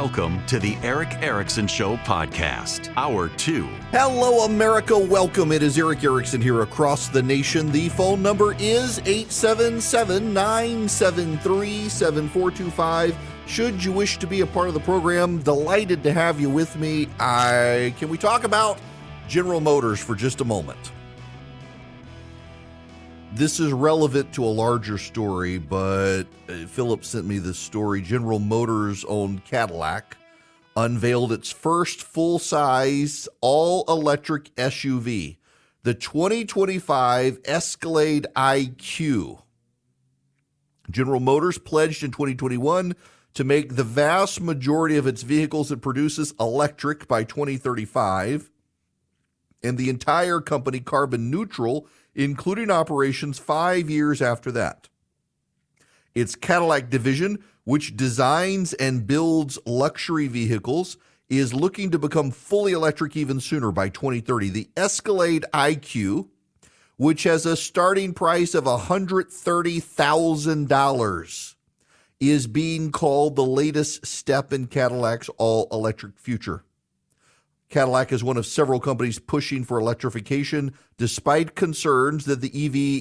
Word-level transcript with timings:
Welcome 0.00 0.42
to 0.46 0.58
the 0.58 0.76
Erick 0.76 1.12
Erickson 1.20 1.66
Show 1.66 1.98
podcast, 1.98 2.90
Hour 2.96 3.28
2. 3.28 3.66
Hello, 3.92 4.46
America. 4.46 4.98
Welcome. 4.98 5.52
It 5.52 5.62
is 5.62 5.76
Erick 5.76 6.02
Erickson 6.02 6.40
here 6.40 6.62
across 6.62 7.08
the 7.08 7.22
nation. 7.22 7.70
The 7.70 7.90
phone 7.90 8.22
number 8.22 8.54
is 8.54 8.98
877 9.00 10.32
973 10.32 11.90
7425. 11.90 13.18
Should 13.46 13.84
you 13.84 13.92
wish 13.92 14.16
to 14.16 14.26
be 14.26 14.40
a 14.40 14.46
part 14.46 14.68
of 14.68 14.74
the 14.74 14.80
program, 14.80 15.42
delighted 15.42 16.02
to 16.04 16.14
have 16.14 16.40
you 16.40 16.48
with 16.48 16.74
me. 16.76 17.06
I 17.18 17.94
Can 17.98 18.08
we 18.08 18.16
talk 18.16 18.44
about 18.44 18.78
General 19.28 19.60
Motors 19.60 20.00
for 20.00 20.14
just 20.14 20.40
a 20.40 20.46
moment? 20.46 20.92
This 23.32 23.60
is 23.60 23.72
relevant 23.72 24.32
to 24.34 24.44
a 24.44 24.46
larger 24.46 24.98
story, 24.98 25.58
but 25.58 26.24
uh, 26.48 26.66
Philip 26.66 27.04
sent 27.04 27.26
me 27.26 27.38
this 27.38 27.58
story. 27.58 28.02
General 28.02 28.40
Motors 28.40 29.04
owned 29.04 29.44
Cadillac 29.44 30.16
unveiled 30.76 31.30
its 31.30 31.52
first 31.52 32.02
full 32.02 32.40
size 32.40 33.28
all 33.40 33.84
electric 33.86 34.52
SUV, 34.56 35.36
the 35.84 35.94
2025 35.94 37.38
Escalade 37.44 38.26
IQ. 38.34 39.42
General 40.90 41.20
Motors 41.20 41.56
pledged 41.56 42.02
in 42.02 42.10
2021 42.10 42.96
to 43.34 43.44
make 43.44 43.76
the 43.76 43.84
vast 43.84 44.40
majority 44.40 44.96
of 44.96 45.06
its 45.06 45.22
vehicles 45.22 45.70
it 45.70 45.80
produces 45.80 46.34
electric 46.40 47.06
by 47.06 47.22
2035, 47.22 48.50
and 49.62 49.78
the 49.78 49.88
entire 49.88 50.40
company 50.40 50.80
carbon 50.80 51.30
neutral 51.30 51.86
including 52.20 52.70
operations 52.70 53.38
five 53.38 53.88
years 53.88 54.20
after 54.20 54.52
that. 54.52 54.90
Its 56.14 56.36
Cadillac 56.36 56.90
division, 56.90 57.42
which 57.64 57.96
designs 57.96 58.74
and 58.74 59.06
builds 59.06 59.58
luxury 59.64 60.28
vehicles, 60.28 60.98
is 61.28 61.54
looking 61.54 61.90
to 61.90 61.98
become 61.98 62.30
fully 62.30 62.72
electric 62.72 63.16
even 63.16 63.40
sooner 63.40 63.72
by 63.72 63.88
2030. 63.88 64.50
The 64.50 64.68
Escalade 64.76 65.46
IQ, 65.54 66.28
which 66.96 67.22
has 67.22 67.46
a 67.46 67.56
starting 67.56 68.12
price 68.12 68.54
of 68.54 68.64
$130,000, 68.64 71.54
is 72.18 72.46
being 72.46 72.92
called 72.92 73.36
the 73.36 73.46
latest 73.46 74.04
step 74.04 74.52
in 74.52 74.66
Cadillac's 74.66 75.30
all 75.38 75.68
electric 75.72 76.18
future. 76.18 76.64
Cadillac 77.70 78.10
is 78.10 78.24
one 78.24 78.36
of 78.36 78.46
several 78.46 78.80
companies 78.80 79.20
pushing 79.20 79.62
for 79.62 79.78
electrification, 79.78 80.74
despite 80.98 81.54
concerns 81.54 82.24
that 82.24 82.40
the 82.40 82.50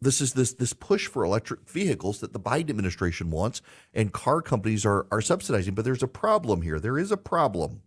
this 0.00 0.22
is 0.22 0.32
this 0.32 0.54
this 0.54 0.72
push 0.72 1.08
for 1.08 1.24
electric 1.24 1.68
vehicles 1.68 2.20
that 2.20 2.32
the 2.32 2.40
Biden 2.40 2.70
administration 2.70 3.30
wants 3.30 3.60
and 3.92 4.14
car 4.14 4.40
companies 4.40 4.86
are 4.86 5.06
are 5.10 5.20
subsidizing. 5.20 5.74
But 5.74 5.84
there's 5.84 6.02
a 6.02 6.08
problem 6.08 6.62
here. 6.62 6.80
There 6.80 6.98
is 6.98 7.12
a 7.12 7.18
problem. 7.18 7.82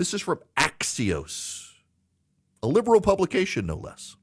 This 0.00 0.14
is 0.14 0.22
from 0.22 0.40
Axios, 0.56 1.72
a 2.62 2.66
liberal 2.66 3.02
publication, 3.02 3.66
no 3.66 3.76
less. 3.76 4.16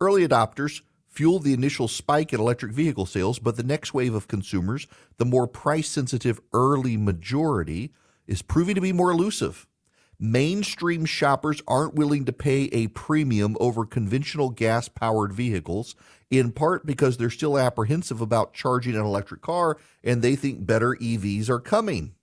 Early 0.00 0.24
adopters 0.24 0.82
fueled 1.08 1.42
the 1.42 1.54
initial 1.54 1.88
spike 1.88 2.32
in 2.32 2.38
electric 2.38 2.70
vehicle 2.70 3.04
sales, 3.04 3.40
but 3.40 3.56
the 3.56 3.64
next 3.64 3.92
wave 3.92 4.14
of 4.14 4.28
consumers, 4.28 4.86
the 5.16 5.24
more 5.24 5.48
price 5.48 5.88
sensitive 5.88 6.40
early 6.52 6.96
majority, 6.96 7.92
is 8.28 8.42
proving 8.42 8.76
to 8.76 8.80
be 8.80 8.92
more 8.92 9.10
elusive. 9.10 9.66
Mainstream 10.20 11.04
shoppers 11.04 11.60
aren't 11.66 11.96
willing 11.96 12.26
to 12.26 12.32
pay 12.32 12.66
a 12.66 12.86
premium 12.86 13.56
over 13.58 13.84
conventional 13.84 14.50
gas 14.50 14.88
powered 14.88 15.32
vehicles, 15.32 15.96
in 16.30 16.52
part 16.52 16.86
because 16.86 17.16
they're 17.16 17.28
still 17.28 17.58
apprehensive 17.58 18.20
about 18.20 18.54
charging 18.54 18.94
an 18.94 19.04
electric 19.04 19.42
car 19.42 19.78
and 20.04 20.22
they 20.22 20.36
think 20.36 20.64
better 20.64 20.94
EVs 20.94 21.48
are 21.48 21.58
coming. 21.58 22.14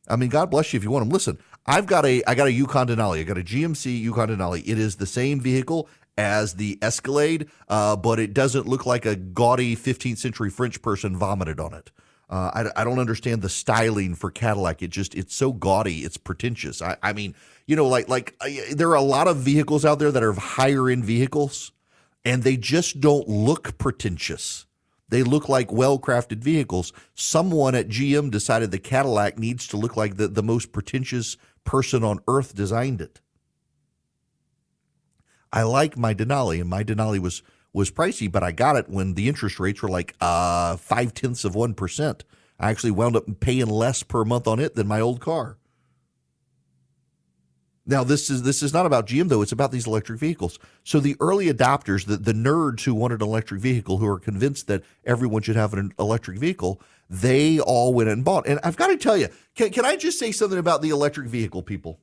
I 0.08 0.16
mean, 0.16 0.30
God 0.30 0.52
bless 0.52 0.74
you 0.74 0.78
if 0.78 0.84
you 0.84 0.92
want 0.92 1.06
them. 1.06 1.10
Listen, 1.10 1.38
I've 1.66 1.86
got 1.86 2.06
a 2.06 2.24
I 2.26 2.36
got 2.36 2.48
a 2.48 2.52
Yukon 2.52 2.88
Denali. 2.88 3.20
I 3.20 3.24
got 3.24 3.38
a 3.38 3.44
GMC 3.44 4.00
Yukon 4.02 4.30
Denali. 4.30 4.62
It 4.66 4.78
is 4.78 4.98
the 4.98 5.06
same 5.06 5.40
vehicle 5.40 5.88
as 6.18 6.56
the 6.56 6.78
Escalade, 6.82 7.50
uh, 7.70 7.96
but 7.96 8.20
it 8.20 8.34
doesn't 8.34 8.68
look 8.68 8.86
like 8.86 9.06
a 9.06 9.16
gaudy 9.16 9.76
15th 9.76 10.18
century 10.18 10.50
French 10.50 10.82
person 10.82 11.16
vomited 11.16 11.60
on 11.60 11.74
it. 11.74 11.92
Uh, 12.30 12.70
I, 12.76 12.82
I, 12.82 12.84
don't 12.84 13.00
understand 13.00 13.42
the 13.42 13.50
styling 13.50 14.16
for 14.16 14.32
Cadillac. 14.32 14.82
It 14.82 14.90
just 14.90 15.14
it's 15.14 15.36
so 15.36 15.52
gaudy, 15.52 16.00
it's 16.00 16.18
pretentious. 16.18 16.82
I, 16.82 16.98
I 17.04 17.14
mean, 17.14 17.36
you 17.68 17.76
know, 17.76 17.88
like 17.88 18.10
like 18.10 18.36
uh, 18.42 18.50
there 18.72 18.90
are 18.90 18.96
a 18.96 19.02
lot 19.02 19.28
of 19.28 19.38
vehicles 19.38 19.86
out 19.86 20.00
there 20.00 20.12
that 20.12 20.24
are 20.24 20.34
higher 20.34 20.90
end 20.90 21.06
vehicles, 21.06 21.72
and 22.26 22.44
they 22.44 22.58
just 22.58 23.00
don't 23.00 23.28
look 23.28 23.78
pretentious. 23.78 24.66
They 25.14 25.22
look 25.22 25.48
like 25.48 25.72
well 25.72 26.00
crafted 26.00 26.40
vehicles. 26.40 26.92
Someone 27.14 27.76
at 27.76 27.88
GM 27.88 28.32
decided 28.32 28.72
the 28.72 28.80
Cadillac 28.80 29.38
needs 29.38 29.68
to 29.68 29.78
look 29.78 29.96
like 29.96 30.18
the, 30.18 30.28
the 30.28 30.42
most 30.42 30.72
pretentious 30.72 31.38
person 31.64 32.04
on 32.04 32.22
earth 32.28 32.56
designed 32.56 33.00
it. 33.00 33.22
I 35.52 35.62
like 35.62 35.96
my 35.96 36.16
Denali, 36.16 36.60
and 36.60 36.68
my 36.68 36.84
Denali 36.84 37.20
was 37.20 37.44
was 37.74 37.92
pricey, 37.92 38.32
but 38.32 38.42
I 38.42 38.52
got 38.52 38.76
it 38.76 38.90
when 38.90 39.14
the 39.14 39.28
interest 39.28 39.60
rates 39.60 39.84
were 39.84 39.88
like 39.88 40.16
uh, 40.20 40.78
five 40.78 41.14
tenths 41.14 41.46
of 41.46 41.54
one 41.54 41.76
percent. 41.76 42.24
I 42.60 42.72
actually 42.72 42.90
wound 42.90 43.16
up 43.16 43.40
paying 43.40 43.68
less 43.68 44.02
per 44.02 44.26
month 44.26 44.48
on 44.48 44.60
it 44.60 44.74
than 44.74 44.88
my 44.88 45.00
old 45.00 45.22
car. 45.22 45.60
Now 47.86 48.04
this 48.04 48.30
is 48.30 48.44
this 48.44 48.64
is 48.64 48.74
not 48.74 48.86
about 48.86 49.08
GM 49.08 49.28
though; 49.28 49.42
it's 49.42 49.52
about 49.52 49.72
these 49.72 49.88
electric 49.88 50.20
vehicles. 50.20 50.58
So 50.84 51.00
the 51.00 51.18
early 51.20 51.52
adopters, 51.52 52.06
the, 52.06 52.18
the 52.18 52.34
nerds 52.34 52.84
who 52.84 52.96
wanted 52.96 53.22
an 53.22 53.28
electric 53.28 53.60
vehicle, 53.60 53.98
who 53.98 54.08
are 54.08 54.20
convinced 54.20 54.68
that 54.68 54.84
everyone 55.06 55.42
should 55.42 55.58
have 55.58 55.74
an 55.74 55.94
electric 56.00 56.40
vehicle, 56.40 56.82
they 57.10 57.60
all 57.60 57.94
went 57.94 58.10
and 58.10 58.24
bought. 58.24 58.48
And 58.48 58.60
I've 58.64 58.78
got 58.78 58.88
to 58.88 58.98
tell 58.98 59.18
you, 59.18 59.28
can, 59.56 59.70
can 59.72 59.86
I 59.86 59.98
just 59.98 60.18
say 60.18 60.32
something 60.32 60.60
about 60.60 60.82
the 60.82 60.90
electric 60.90 61.28
vehicle 61.28 61.62
people? 61.62 62.00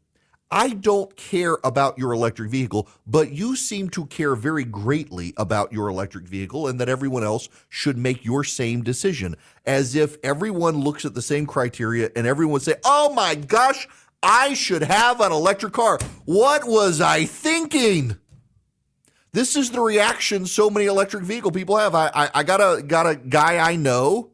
I 0.53 0.71
don't 0.71 1.15
care 1.17 1.59
about 1.63 1.97
your 1.97 2.13
electric 2.13 2.51
vehicle, 2.51 2.89
but 3.07 3.31
you 3.31 3.55
seem 3.55 3.89
to 3.91 4.07
care 4.07 4.35
very 4.35 4.65
greatly 4.65 5.33
about 5.37 5.73
your 5.73 5.89
electric 5.89 6.25
vehicle 6.27 6.67
and 6.67 6.81
that 6.81 6.89
everyone 6.89 7.23
else 7.23 7.49
should 7.69 7.97
make 7.97 8.25
your 8.25 8.43
same 8.43 8.83
decision. 8.83 9.37
As 9.65 9.95
if 9.95 10.17
everyone 10.25 10.79
looks 10.79 11.05
at 11.05 11.15
the 11.15 11.23
same 11.23 11.47
criteria 11.47 12.11
and 12.17 12.27
everyone 12.27 12.59
say, 12.59 12.75
oh 12.85 13.15
my 13.15 13.37
gosh, 13.37 13.87
I 14.23 14.55
should 14.55 14.83
have 14.83 15.21
an 15.21 15.33
electric 15.33 15.73
car. 15.73 15.99
What 16.25 16.65
was 16.67 17.01
I 17.01 17.25
thinking? 17.25 18.17
This 19.33 19.57
is 19.57 19.71
the 19.71 19.81
reaction 19.81 20.47
so 20.47 20.69
many 20.71 20.87
electric 20.87 21.23
vehicle 21.23 21.53
people 21.53 21.77
have. 21.77 21.95
I, 21.95 22.11
I, 22.13 22.31
I 22.35 22.43
got 22.43 22.61
a 22.61 22.83
got 22.83 23.07
a 23.07 23.15
guy 23.15 23.59
I 23.59 23.77
know 23.77 24.31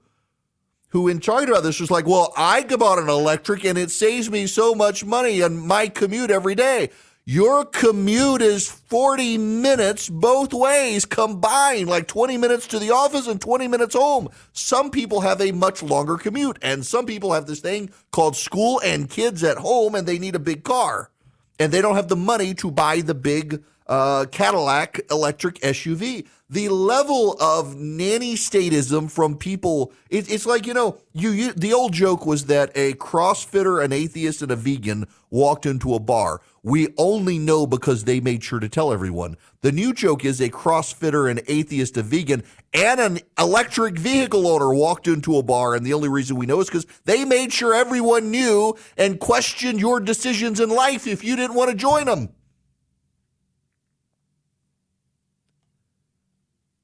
who, 0.91 1.09
in 1.09 1.21
talking 1.21 1.49
about 1.49 1.63
this, 1.63 1.79
was 1.79 1.91
like, 1.91 2.07
well, 2.07 2.33
I 2.37 2.63
bought 2.63 2.99
an 2.99 3.09
electric 3.09 3.65
and 3.65 3.77
it 3.77 3.91
saves 3.91 4.31
me 4.31 4.47
so 4.47 4.75
much 4.75 5.05
money 5.05 5.43
on 5.43 5.57
my 5.57 5.89
commute 5.89 6.31
every 6.31 6.55
day. 6.55 6.91
Your 7.29 7.65
commute 7.65 8.41
is 8.41 8.71
40 8.71 9.37
minutes 9.37 10.09
both 10.09 10.55
ways 10.55 11.05
combined, 11.05 11.89
like 11.89 12.07
20 12.07 12.39
minutes 12.39 12.69
to 12.69 12.79
the 12.79 12.93
office 12.93 13.27
and 13.27 13.41
20 13.41 13.67
minutes 13.67 13.97
home. 13.97 14.29
Some 14.53 14.93
people 14.93 15.23
have 15.23 15.41
a 15.41 15.51
much 15.51 15.83
longer 15.83 16.19
commute, 16.19 16.57
and 16.63 16.87
some 16.87 17.05
people 17.05 17.33
have 17.33 17.47
this 17.47 17.59
thing 17.59 17.91
called 18.13 18.37
school 18.37 18.81
and 18.85 19.11
kids 19.11 19.43
at 19.43 19.59
home, 19.59 19.97
and 19.97 20.07
they 20.07 20.21
need 20.21 20.37
a 20.37 20.39
big 20.39 20.63
car. 20.63 21.11
And 21.59 21.73
they 21.73 21.83
don't 21.83 21.97
have 21.97 22.07
the 22.07 22.15
money 22.15 22.55
to 22.55 22.71
buy 22.71 23.01
the 23.01 23.15
big 23.15 23.61
uh, 23.89 24.27
Cadillac 24.31 25.01
electric 25.11 25.57
SUV 25.61 26.27
the 26.49 26.69
level 26.69 27.37
of 27.41 27.77
nanny 27.77 28.37
statism 28.37 29.11
from 29.11 29.37
people 29.37 29.93
it, 30.11 30.31
it's 30.31 30.47
like 30.47 30.65
you 30.65 30.75
know 30.75 30.99
you, 31.13 31.31
you 31.31 31.53
the 31.53 31.73
old 31.73 31.93
joke 31.93 32.25
was 32.25 32.47
that 32.47 32.71
a 32.77 32.93
crossfitter 32.95 33.85
an 33.85 33.93
atheist 33.93 34.43
and 34.43 34.53
a 34.53 34.57
vegan 34.57 35.07
walked 35.29 35.67
into 35.67 35.93
a 35.93 35.99
bar. 35.99 36.41
We 36.63 36.89
only 36.97 37.39
know 37.39 37.67
because 37.67 38.05
they 38.05 38.21
made 38.21 38.45
sure 38.45 38.61
to 38.61 38.69
tell 38.69 38.93
everyone. 38.93 39.37
The 39.63 39.73
new 39.73 39.93
joke 39.93 40.25
is 40.25 40.41
a 40.41 40.49
crossfitter 40.49 41.29
an 41.29 41.41
atheist 41.49 41.97
a 41.97 42.03
vegan 42.03 42.45
and 42.73 43.01
an 43.01 43.19
electric 43.37 43.99
vehicle 43.99 44.47
owner 44.47 44.73
walked 44.73 45.09
into 45.09 45.37
a 45.37 45.43
bar 45.43 45.75
and 45.75 45.85
the 45.85 45.95
only 45.95 46.09
reason 46.09 46.37
we 46.37 46.47
know 46.47 46.61
is 46.61 46.69
because 46.69 46.87
they 47.07 47.25
made 47.25 47.53
sure 47.53 47.75
everyone 47.75 48.31
knew 48.31 48.77
and 48.97 49.19
questioned 49.19 49.81
your 49.81 49.99
decisions 49.99 50.61
in 50.61 50.71
life 50.71 51.09
if 51.09 51.25
you 51.25 51.35
didn't 51.35 51.57
want 51.57 51.71
to 51.71 51.77
join 51.77 52.07
them 52.07 52.29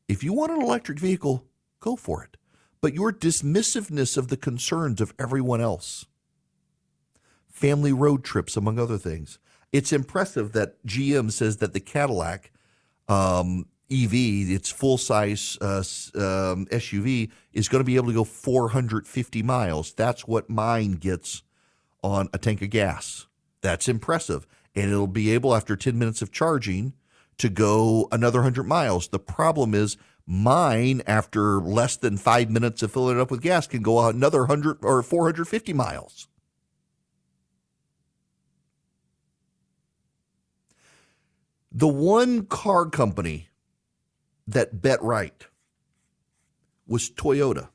If 0.08 0.22
you 0.22 0.32
want 0.32 0.52
an 0.52 0.62
electric 0.62 0.99
vehicle, 0.99 1.44
go 1.81 1.96
for 1.96 2.22
it. 2.22 2.37
But 2.81 2.94
your 2.94 3.12
dismissiveness 3.12 4.16
of 4.16 4.28
the 4.28 4.37
concerns 4.37 5.00
of 5.00 5.14
everyone 5.19 5.60
else, 5.60 6.06
family 7.49 7.93
road 7.93 8.25
trips, 8.25 8.56
among 8.56 8.78
other 8.78 8.99
things, 8.99 9.38
it's 9.72 9.93
impressive 9.93 10.52
that 10.52 10.84
GM 10.84 11.31
says 11.31 11.58
that 11.58 11.72
the 11.72 11.81
Cadillac 11.81 12.50
um, 13.08 13.66
EV, 13.90 14.12
its 14.50 14.70
full 14.70 14.99
size 14.99 15.58
uh, 15.60 15.78
um, 16.14 16.66
SUV, 16.66 17.31
is 17.52 17.69
going 17.69 17.81
to 17.81 17.87
be 17.87 17.96
able 17.96 18.08
to 18.08 18.14
go 18.14 18.25
450 18.25 19.43
miles. 19.43 19.93
That's 19.93 20.26
what 20.26 20.50
mine 20.50 20.93
gets 20.93 21.43
on 22.02 22.28
a 22.32 22.38
tank 22.38 22.62
of 22.62 22.71
gas. 22.71 23.26
That's 23.61 23.88
impressive. 23.88 24.47
And 24.75 24.90
it'll 24.90 25.06
be 25.06 25.30
able, 25.30 25.54
after 25.54 25.76
10 25.76 25.99
minutes 25.99 26.23
of 26.23 26.32
charging, 26.32 26.94
to 27.39 27.49
go 27.49 28.09
another 28.12 28.39
100 28.41 28.65
miles. 28.65 29.09
The 29.09 29.19
problem 29.19 29.75
is 29.75 29.97
mine, 30.27 31.03
after 31.07 31.61
less 31.61 31.97
than 31.97 32.17
five 32.17 32.51
minutes 32.51 32.83
of 32.83 32.93
filling 32.93 33.17
it 33.19 33.21
up 33.21 33.31
with 33.31 33.43
gas, 33.43 33.67
can 33.67 33.83
go 33.83 34.09
another 34.09 34.41
100 34.41 34.79
or 34.83 35.03
450 35.03 35.73
miles. 35.73 36.29
The 41.71 41.89
one 41.89 42.45
car 42.45 42.87
company 42.87 43.49
that 44.47 44.83
bet 44.83 45.03
right 45.03 45.47
was 46.87 47.11
Toyota. 47.11 47.69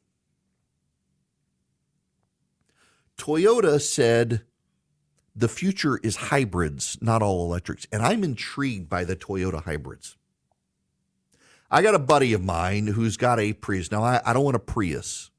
Toyota 3.17 3.81
said 3.81 4.43
the 5.37 5.47
future 5.47 5.97
is 5.97 6.15
hybrids, 6.15 6.97
not 6.99 7.21
all 7.21 7.45
electrics. 7.45 7.85
And 7.91 8.01
I'm 8.01 8.23
intrigued 8.23 8.89
by 8.89 9.03
the 9.03 9.15
Toyota 9.15 9.63
hybrids. 9.63 10.17
I 11.69 11.81
got 11.81 11.95
a 11.95 11.99
buddy 11.99 12.33
of 12.33 12.43
mine 12.43 12.87
who's 12.87 13.17
got 13.17 13.39
a 13.39 13.53
Prius. 13.53 13.91
Now, 13.91 14.03
I, 14.03 14.21
I 14.25 14.33
don't 14.33 14.43
want 14.43 14.55
a 14.55 14.59
Prius. 14.59 15.29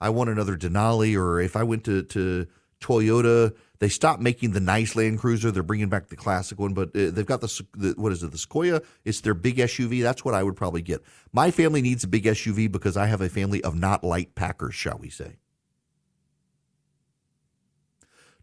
I 0.00 0.08
want 0.08 0.30
another 0.30 0.56
Denali, 0.56 1.16
or 1.16 1.40
if 1.40 1.54
I 1.54 1.62
went 1.62 1.84
to, 1.84 2.02
to 2.02 2.46
Toyota, 2.80 3.54
they 3.78 3.88
stopped 3.88 4.20
making 4.20 4.52
the 4.52 4.60
nice 4.60 4.96
Land 4.96 5.18
Cruiser. 5.18 5.50
They're 5.50 5.62
bringing 5.62 5.90
back 5.90 6.08
the 6.08 6.16
classic 6.16 6.58
one, 6.58 6.72
but 6.72 6.88
uh, 6.88 7.10
they've 7.10 7.26
got 7.26 7.42
the, 7.42 7.66
the, 7.74 7.94
what 7.96 8.10
is 8.10 8.22
it, 8.22 8.32
the 8.32 8.38
Sequoia? 8.38 8.80
It's 9.04 9.20
their 9.20 9.34
big 9.34 9.58
SUV. 9.58 10.02
That's 10.02 10.24
what 10.24 10.34
I 10.34 10.42
would 10.42 10.56
probably 10.56 10.82
get. 10.82 11.02
My 11.32 11.50
family 11.50 11.82
needs 11.82 12.02
a 12.02 12.08
big 12.08 12.24
SUV 12.24 12.72
because 12.72 12.96
I 12.96 13.06
have 13.06 13.20
a 13.20 13.28
family 13.28 13.62
of 13.62 13.76
not 13.76 14.02
light 14.02 14.34
packers, 14.34 14.74
shall 14.74 14.98
we 14.98 15.10
say. 15.10 15.36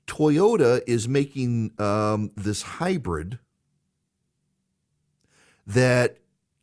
Toyota 0.08 0.82
is 0.88 1.08
making 1.08 1.74
um, 1.80 2.32
this 2.36 2.62
hybrid 2.62 3.40
that 5.68 6.18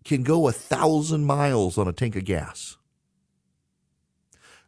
can 0.04 0.22
go 0.22 0.48
a 0.48 0.52
thousand 0.52 1.24
miles 1.24 1.78
on 1.78 1.86
a 1.86 1.92
tank 1.92 2.16
of 2.16 2.24
gas. 2.24 2.76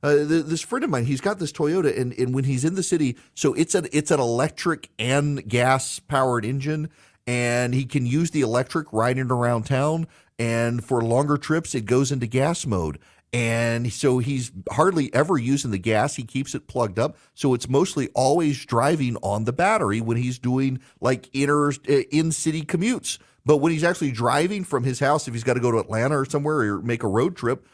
Uh, 0.02 0.24
this 0.24 0.60
friend 0.60 0.84
of 0.84 0.90
mine, 0.90 1.06
he's 1.06 1.22
got 1.22 1.38
this 1.38 1.50
Toyota, 1.50 1.98
and, 1.98 2.12
and 2.12 2.34
when 2.34 2.44
he's 2.44 2.64
in 2.64 2.74
the 2.74 2.82
city, 2.82 3.16
so 3.34 3.54
it's 3.54 3.74
an 3.74 3.88
it's 3.92 4.10
an 4.10 4.20
electric 4.20 4.90
and 4.98 5.46
gas 5.48 5.98
powered 5.98 6.44
engine, 6.44 6.90
and 7.26 7.74
he 7.74 7.84
can 7.84 8.06
use 8.06 8.30
the 8.30 8.42
electric 8.42 8.92
riding 8.92 9.30
around 9.30 9.64
town. 9.64 10.06
And 10.38 10.84
for 10.84 11.00
longer 11.00 11.38
trips, 11.38 11.74
it 11.74 11.86
goes 11.86 12.12
into 12.12 12.26
gas 12.26 12.66
mode 12.66 12.98
And 13.36 13.92
so 13.92 14.16
he's 14.16 14.50
hardly 14.70 15.12
ever 15.12 15.36
using 15.36 15.70
the 15.70 15.76
gas. 15.76 16.14
He 16.14 16.22
keeps 16.22 16.54
it 16.54 16.68
plugged 16.68 16.98
up. 16.98 17.18
So 17.34 17.52
it's 17.52 17.68
mostly 17.68 18.08
always 18.14 18.64
driving 18.64 19.18
on 19.18 19.44
the 19.44 19.52
battery 19.52 20.00
when 20.00 20.16
he's 20.16 20.38
doing 20.38 20.80
like 21.02 21.28
inner 21.34 21.68
uh, 21.68 21.74
in 22.10 22.32
city 22.32 22.62
commutes. 22.62 23.18
But 23.44 23.58
when 23.58 23.72
he's 23.72 23.84
actually 23.84 24.12
driving 24.12 24.64
from 24.64 24.84
his 24.84 25.00
house, 25.00 25.28
if 25.28 25.34
he's 25.34 25.44
got 25.44 25.52
to 25.52 25.60
go 25.60 25.70
to 25.70 25.76
Atlanta 25.76 26.18
or 26.18 26.24
somewhere 26.24 26.60
or 26.60 26.80
make 26.80 27.02
a 27.02 27.08
road 27.08 27.36
trip, 27.36 27.66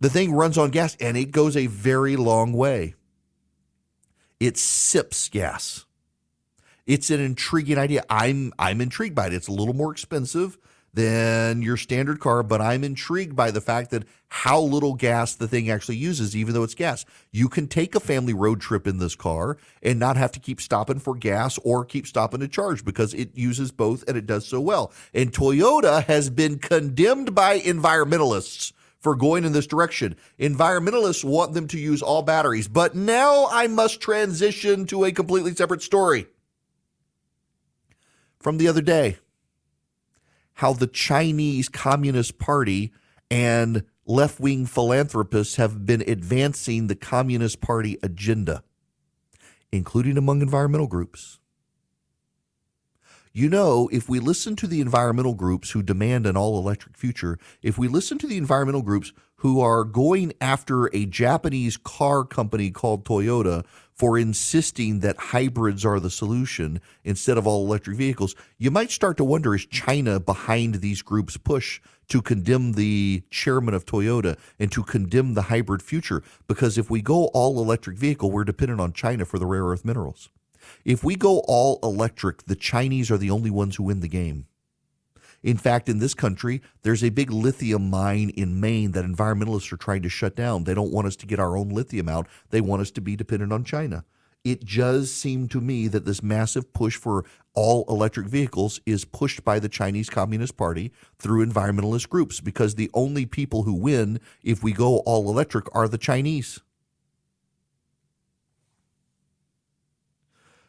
the 0.00 0.10
thing 0.10 0.32
runs 0.32 0.58
on 0.58 0.70
gas 0.70 0.96
and 0.98 1.16
it 1.16 1.30
goes 1.30 1.56
a 1.56 1.68
very 1.68 2.16
long 2.16 2.52
way. 2.52 2.96
It 4.40 4.58
sips 4.58 5.28
gas. 5.28 5.84
It's 6.84 7.10
an 7.10 7.20
intriguing 7.20 7.78
idea. 7.78 8.02
I'm 8.10 8.52
I'm 8.58 8.80
intrigued 8.80 9.14
by 9.14 9.28
it. 9.28 9.34
It's 9.34 9.46
a 9.46 9.52
little 9.52 9.72
more 9.72 9.92
expensive 9.92 10.58
than 10.96 11.60
your 11.60 11.76
standard 11.76 12.20
car, 12.20 12.42
but 12.42 12.62
I'm 12.62 12.82
intrigued 12.82 13.36
by 13.36 13.50
the 13.50 13.60
fact 13.60 13.90
that 13.90 14.04
how 14.28 14.58
little 14.58 14.94
gas 14.94 15.34
the 15.34 15.46
thing 15.46 15.70
actually 15.70 15.96
uses, 15.96 16.34
even 16.34 16.54
though 16.54 16.62
it's 16.62 16.74
gas. 16.74 17.04
You 17.30 17.50
can 17.50 17.68
take 17.68 17.94
a 17.94 18.00
family 18.00 18.32
road 18.32 18.62
trip 18.62 18.86
in 18.86 18.96
this 18.96 19.14
car 19.14 19.58
and 19.82 19.98
not 19.98 20.16
have 20.16 20.32
to 20.32 20.40
keep 20.40 20.58
stopping 20.58 20.98
for 20.98 21.14
gas 21.14 21.58
or 21.58 21.84
keep 21.84 22.06
stopping 22.06 22.40
to 22.40 22.48
charge 22.48 22.82
because 22.82 23.12
it 23.12 23.36
uses 23.36 23.70
both 23.70 24.04
and 24.08 24.16
it 24.16 24.26
does 24.26 24.46
so 24.46 24.58
well. 24.58 24.90
And 25.12 25.30
Toyota 25.30 26.02
has 26.04 26.30
been 26.30 26.58
condemned 26.58 27.34
by 27.34 27.60
environmentalists 27.60 28.72
for 28.98 29.14
going 29.14 29.44
in 29.44 29.52
this 29.52 29.66
direction. 29.66 30.16
Environmentalists 30.38 31.22
want 31.22 31.52
them 31.52 31.68
to 31.68 31.78
use 31.78 32.00
all 32.00 32.22
batteries, 32.22 32.68
but 32.68 32.94
now 32.94 33.48
I 33.50 33.66
must 33.66 34.00
transition 34.00 34.86
to 34.86 35.04
a 35.04 35.12
completely 35.12 35.54
separate 35.54 35.82
story 35.82 36.26
from 38.40 38.56
the 38.56 38.68
other 38.68 38.80
day 38.80 39.18
how 40.56 40.72
the 40.72 40.86
Chinese 40.86 41.68
Communist 41.68 42.38
Party 42.38 42.92
and 43.30 43.84
left 44.06 44.40
wing 44.40 44.64
philanthropists 44.64 45.56
have 45.56 45.84
been 45.84 46.02
advancing 46.06 46.86
the 46.86 46.96
Communist 46.96 47.60
Party 47.60 47.98
agenda, 48.02 48.62
including 49.70 50.16
among 50.16 50.40
environmental 50.40 50.86
groups. 50.86 51.38
You 53.34 53.50
know, 53.50 53.90
if 53.92 54.08
we 54.08 54.18
listen 54.18 54.56
to 54.56 54.66
the 54.66 54.80
environmental 54.80 55.34
groups 55.34 55.72
who 55.72 55.82
demand 55.82 56.24
an 56.24 56.38
all 56.38 56.58
electric 56.58 56.96
future, 56.96 57.38
if 57.60 57.76
we 57.76 57.86
listen 57.86 58.16
to 58.18 58.26
the 58.26 58.38
environmental 58.38 58.80
groups 58.80 59.12
who 59.36 59.60
are 59.60 59.84
going 59.84 60.32
after 60.40 60.86
a 60.94 61.04
Japanese 61.04 61.76
car 61.76 62.24
company 62.24 62.70
called 62.70 63.04
Toyota 63.04 63.66
for 63.96 64.18
insisting 64.18 65.00
that 65.00 65.16
hybrids 65.16 65.84
are 65.84 65.98
the 65.98 66.10
solution 66.10 66.80
instead 67.02 67.38
of 67.38 67.46
all 67.46 67.64
electric 67.64 67.96
vehicles, 67.96 68.34
you 68.58 68.70
might 68.70 68.90
start 68.90 69.16
to 69.16 69.24
wonder 69.24 69.54
is 69.54 69.64
China 69.64 70.20
behind 70.20 70.76
these 70.76 71.00
groups' 71.00 71.38
push 71.38 71.80
to 72.08 72.20
condemn 72.20 72.72
the 72.72 73.22
chairman 73.30 73.74
of 73.74 73.86
Toyota 73.86 74.38
and 74.58 74.70
to 74.70 74.82
condemn 74.82 75.34
the 75.34 75.42
hybrid 75.42 75.82
future? 75.82 76.22
Because 76.46 76.76
if 76.76 76.90
we 76.90 77.00
go 77.00 77.26
all 77.28 77.58
electric 77.58 77.96
vehicle, 77.96 78.30
we're 78.30 78.44
dependent 78.44 78.80
on 78.80 78.92
China 78.92 79.24
for 79.24 79.38
the 79.38 79.46
rare 79.46 79.64
earth 79.64 79.84
minerals. 79.84 80.28
If 80.84 81.02
we 81.02 81.16
go 81.16 81.40
all 81.48 81.78
electric, 81.82 82.44
the 82.44 82.56
Chinese 82.56 83.10
are 83.10 83.18
the 83.18 83.30
only 83.30 83.50
ones 83.50 83.76
who 83.76 83.84
win 83.84 84.00
the 84.00 84.08
game. 84.08 84.46
In 85.42 85.56
fact, 85.56 85.88
in 85.88 85.98
this 85.98 86.14
country, 86.14 86.62
there's 86.82 87.04
a 87.04 87.10
big 87.10 87.30
lithium 87.30 87.90
mine 87.90 88.30
in 88.30 88.60
Maine 88.60 88.92
that 88.92 89.04
environmentalists 89.04 89.72
are 89.72 89.76
trying 89.76 90.02
to 90.02 90.08
shut 90.08 90.34
down. 90.34 90.64
They 90.64 90.74
don't 90.74 90.92
want 90.92 91.06
us 91.06 91.16
to 91.16 91.26
get 91.26 91.38
our 91.38 91.56
own 91.56 91.68
lithium 91.68 92.08
out, 92.08 92.26
they 92.50 92.60
want 92.60 92.82
us 92.82 92.90
to 92.92 93.00
be 93.00 93.16
dependent 93.16 93.52
on 93.52 93.64
China. 93.64 94.04
It 94.44 94.64
does 94.64 95.12
seem 95.12 95.48
to 95.48 95.60
me 95.60 95.88
that 95.88 96.04
this 96.04 96.22
massive 96.22 96.72
push 96.72 96.96
for 96.96 97.24
all 97.52 97.84
electric 97.88 98.28
vehicles 98.28 98.80
is 98.86 99.04
pushed 99.04 99.44
by 99.44 99.58
the 99.58 99.68
Chinese 99.68 100.08
Communist 100.08 100.56
Party 100.56 100.92
through 101.18 101.44
environmentalist 101.44 102.08
groups 102.08 102.40
because 102.40 102.76
the 102.76 102.90
only 102.94 103.26
people 103.26 103.64
who 103.64 103.74
win 103.74 104.20
if 104.44 104.62
we 104.62 104.72
go 104.72 104.98
all 104.98 105.28
electric 105.28 105.66
are 105.74 105.88
the 105.88 105.98
Chinese. 105.98 106.60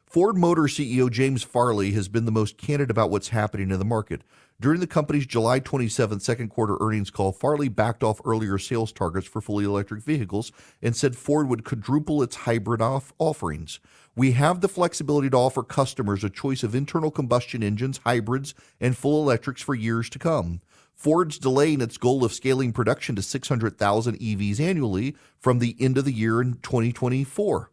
Ford 0.07 0.37
Motor 0.37 0.63
CEO 0.63 1.11
James 1.11 1.43
Farley 1.43 1.91
has 1.91 2.07
been 2.07 2.25
the 2.25 2.31
most 2.31 2.57
candid 2.57 2.89
about 2.89 3.11
what's 3.11 3.27
happening 3.27 3.69
in 3.69 3.77
the 3.77 3.85
market. 3.85 4.23
During 4.59 4.79
the 4.79 4.87
company's 4.87 5.27
July 5.27 5.59
27 5.59 6.19
second 6.19 6.49
quarter 6.49 6.77
earnings 6.79 7.11
call, 7.11 7.31
Farley 7.31 7.69
backed 7.69 8.01
off 8.01 8.19
earlier 8.25 8.57
sales 8.57 8.91
targets 8.91 9.27
for 9.27 9.39
fully 9.39 9.65
electric 9.65 10.01
vehicles 10.01 10.51
and 10.81 10.95
said 10.95 11.15
Ford 11.15 11.47
would 11.47 11.63
quadruple 11.63 12.23
its 12.23 12.37
hybrid 12.37 12.81
off 12.81 13.13
offerings. 13.19 13.79
We 14.15 14.31
have 14.31 14.61
the 14.61 14.67
flexibility 14.67 15.29
to 15.29 15.37
offer 15.37 15.61
customers 15.61 16.23
a 16.23 16.31
choice 16.31 16.63
of 16.63 16.73
internal 16.73 17.11
combustion 17.11 17.61
engines, 17.61 17.99
hybrids, 18.03 18.55
and 18.81 18.97
full 18.97 19.21
electrics 19.21 19.61
for 19.61 19.75
years 19.75 20.09
to 20.09 20.17
come. 20.17 20.61
Ford's 20.95 21.37
delaying 21.37 21.79
its 21.79 21.99
goal 21.99 22.25
of 22.25 22.33
scaling 22.33 22.73
production 22.73 23.15
to 23.15 23.21
600,000 23.21 24.17
EVs 24.17 24.59
annually 24.59 25.15
from 25.37 25.59
the 25.59 25.75
end 25.79 25.99
of 25.99 26.05
the 26.05 26.11
year 26.11 26.41
in 26.41 26.53
2024. 26.63 27.69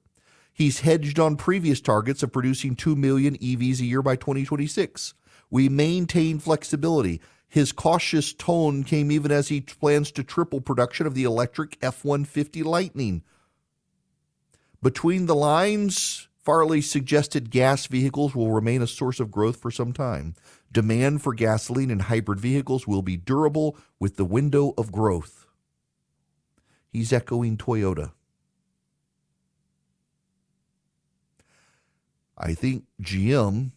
He's 0.53 0.81
hedged 0.81 1.19
on 1.19 1.37
previous 1.37 1.81
targets 1.81 2.23
of 2.23 2.31
producing 2.31 2.77
2 2.77 2.95
million 2.95 3.39
EVs 3.39 3.81
a 3.81 3.87
year 3.87 4.03
by 4.03 4.17
2026. 4.17 5.15
We 5.55 5.69
maintain 5.69 6.41
flexibility. 6.41 7.21
His 7.47 7.71
cautious 7.71 8.33
tone 8.33 8.83
came 8.83 9.13
even 9.13 9.31
as 9.31 9.47
he 9.47 9.61
plans 9.61 10.11
to 10.11 10.25
triple 10.25 10.61
production 10.61 11.07
of 11.07 11.15
the 11.15 11.23
electric 11.23 11.79
F 11.81 12.05
150 12.05 12.65
Lightning. 12.65 13.23
Between 14.83 15.27
the 15.27 15.37
lines, 15.37 16.27
Farley 16.45 16.81
suggested 16.81 17.53
gas 17.53 17.87
vehicles 17.87 18.35
will 18.35 18.51
remain 18.51 18.83
a 18.83 18.89
source 18.89 19.21
of 19.21 19.31
growth 19.31 19.59
for 19.59 19.71
some 19.71 19.93
time. 19.93 20.35
Demand 20.73 21.23
for 21.23 21.33
gasoline 21.33 21.93
and 21.93 22.03
hybrid 22.03 22.41
vehicles 22.41 22.89
will 22.89 23.03
be 23.03 23.17
durable 23.17 23.77
with 24.01 24.17
the 24.17 24.25
window 24.25 24.75
of 24.77 24.91
growth. 24.91 25.47
He's 26.91 27.13
echoing 27.13 27.59
Toyota. 27.59 28.11
I 32.37 32.55
think 32.55 32.87
GM 33.01 33.71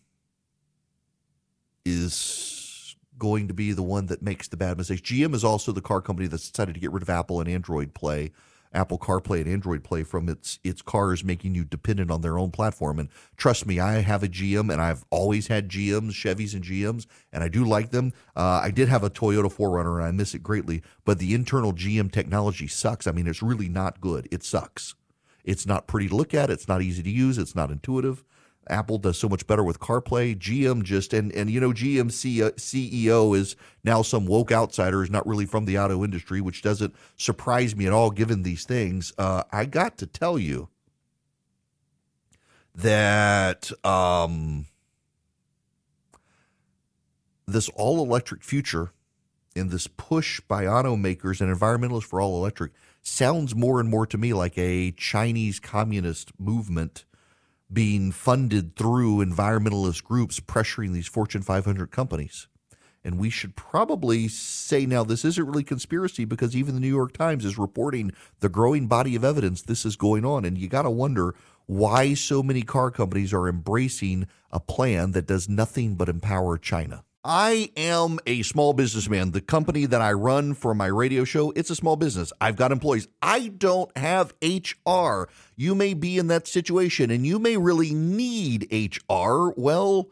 is 1.87 2.95
going 3.17 3.47
to 3.47 3.53
be 3.53 3.71
the 3.71 3.83
one 3.83 4.07
that 4.07 4.21
makes 4.21 4.47
the 4.47 4.57
bad 4.57 4.77
mistakes. 4.77 5.01
GM 5.01 5.33
is 5.33 5.43
also 5.43 5.71
the 5.71 5.81
car 5.81 6.01
company 6.01 6.27
that's 6.27 6.49
decided 6.49 6.75
to 6.75 6.79
get 6.81 6.91
rid 6.91 7.03
of 7.03 7.09
Apple 7.09 7.39
and 7.39 7.49
Android 7.49 7.93
Play, 7.93 8.31
Apple 8.73 8.99
CarPlay 8.99 9.41
and 9.41 9.49
Android 9.49 9.83
Play 9.83 10.03
from 10.03 10.29
its 10.29 10.59
its 10.63 10.81
cars, 10.81 11.23
making 11.23 11.55
you 11.55 11.63
dependent 11.63 12.11
on 12.11 12.21
their 12.21 12.37
own 12.37 12.51
platform. 12.51 12.99
And 12.99 13.09
trust 13.37 13.65
me, 13.65 13.79
I 13.79 14.01
have 14.01 14.23
a 14.23 14.27
GM, 14.27 14.71
and 14.71 14.81
I've 14.81 15.05
always 15.09 15.47
had 15.47 15.69
GMs, 15.69 16.11
Chevys, 16.11 16.53
and 16.53 16.63
GMs, 16.63 17.07
and 17.31 17.43
I 17.43 17.47
do 17.47 17.65
like 17.65 17.91
them. 17.91 18.13
Uh, 18.35 18.59
I 18.63 18.71
did 18.71 18.89
have 18.89 19.03
a 19.03 19.09
Toyota 19.09 19.51
4Runner, 19.51 19.97
and 19.97 20.05
I 20.05 20.11
miss 20.11 20.35
it 20.35 20.43
greatly. 20.43 20.83
But 21.05 21.19
the 21.19 21.33
internal 21.33 21.73
GM 21.73 22.11
technology 22.11 22.67
sucks. 22.67 23.07
I 23.07 23.11
mean, 23.11 23.27
it's 23.27 23.41
really 23.41 23.69
not 23.69 24.01
good. 24.01 24.27
It 24.31 24.43
sucks. 24.43 24.95
It's 25.43 25.65
not 25.65 25.87
pretty 25.87 26.09
to 26.09 26.15
look 26.15 26.33
at. 26.33 26.49
It's 26.49 26.67
not 26.67 26.81
easy 26.81 27.01
to 27.01 27.09
use. 27.09 27.37
It's 27.37 27.55
not 27.55 27.71
intuitive. 27.71 28.23
Apple 28.69 28.97
does 28.97 29.17
so 29.17 29.29
much 29.29 29.47
better 29.47 29.63
with 29.63 29.79
CarPlay. 29.79 30.37
GM 30.37 30.83
just 30.83 31.13
and 31.13 31.31
and 31.31 31.49
you 31.49 31.59
know 31.59 31.71
GM 31.71 32.11
CEO 32.11 33.37
is 33.37 33.55
now 33.83 34.01
some 34.01 34.25
woke 34.25 34.51
outsider 34.51 35.03
is 35.03 35.09
not 35.09 35.25
really 35.27 35.45
from 35.45 35.65
the 35.65 35.77
auto 35.77 36.03
industry, 36.03 36.41
which 36.41 36.61
doesn't 36.61 36.95
surprise 37.15 37.75
me 37.75 37.87
at 37.87 37.93
all 37.93 38.11
given 38.11 38.43
these 38.43 38.65
things. 38.65 39.13
Uh, 39.17 39.43
I 39.51 39.65
got 39.65 39.97
to 39.99 40.07
tell 40.07 40.37
you 40.37 40.69
that 42.75 43.71
um, 43.85 44.67
this 47.47 47.69
all 47.69 48.03
electric 48.03 48.43
future 48.43 48.91
and 49.55 49.71
this 49.71 49.87
push 49.87 50.39
by 50.41 50.65
automakers 50.65 51.41
and 51.41 51.53
environmentalists 51.53 52.03
for 52.03 52.21
all 52.21 52.37
electric 52.37 52.71
sounds 53.01 53.55
more 53.55 53.79
and 53.79 53.89
more 53.89 54.05
to 54.05 54.17
me 54.17 54.33
like 54.33 54.57
a 54.57 54.91
Chinese 54.91 55.59
communist 55.59 56.31
movement 56.39 57.05
being 57.71 58.11
funded 58.11 58.75
through 58.75 59.25
environmentalist 59.25 60.03
groups 60.03 60.39
pressuring 60.39 60.93
these 60.93 61.07
Fortune 61.07 61.41
500 61.41 61.91
companies. 61.91 62.47
And 63.03 63.19
we 63.19 63.29
should 63.29 63.55
probably 63.55 64.27
say 64.27 64.85
now 64.85 65.03
this 65.03 65.23
isn't 65.23 65.45
really 65.45 65.63
conspiracy 65.63 66.25
because 66.25 66.55
even 66.55 66.73
the 66.73 66.81
New 66.81 66.87
York 66.87 67.13
Times 67.13 67.45
is 67.45 67.57
reporting 67.57 68.11
the 68.39 68.49
growing 68.49 68.87
body 68.87 69.15
of 69.15 69.23
evidence 69.23 69.61
this 69.61 69.85
is 69.85 69.95
going 69.95 70.25
on. 70.25 70.43
And 70.43 70.57
you 70.57 70.67
got 70.67 70.81
to 70.81 70.89
wonder 70.89 71.35
why 71.67 72.13
so 72.13 72.43
many 72.43 72.63
car 72.63 72.91
companies 72.91 73.33
are 73.33 73.47
embracing 73.47 74.27
a 74.51 74.59
plan 74.59 75.11
that 75.11 75.27
does 75.27 75.47
nothing 75.47 75.95
but 75.95 76.09
empower 76.09 76.57
China. 76.57 77.03
I 77.29 77.71
am 77.75 78.19
a 78.25 78.41
small 78.43 78.71
businessman. 78.71 79.31
The 79.31 79.41
company 79.41 79.85
that 79.85 80.01
I 80.01 80.13
run 80.13 80.53
for 80.53 80.73
my 80.73 80.85
radio 80.85 81.25
show, 81.25 81.51
it's 81.57 81.69
a 81.69 81.75
small 81.75 81.97
business. 81.97 82.31
I've 82.39 82.55
got 82.55 82.71
employees. 82.71 83.09
I 83.21 83.49
don't 83.49 83.95
have 83.97 84.33
HR. 84.41 85.27
You 85.57 85.75
may 85.75 85.93
be 85.93 86.17
in 86.17 86.27
that 86.27 86.47
situation 86.47 87.11
and 87.11 87.27
you 87.27 87.37
may 87.37 87.57
really 87.57 87.93
need 87.93 88.69
HR. 88.71 89.49
Well, 89.57 90.09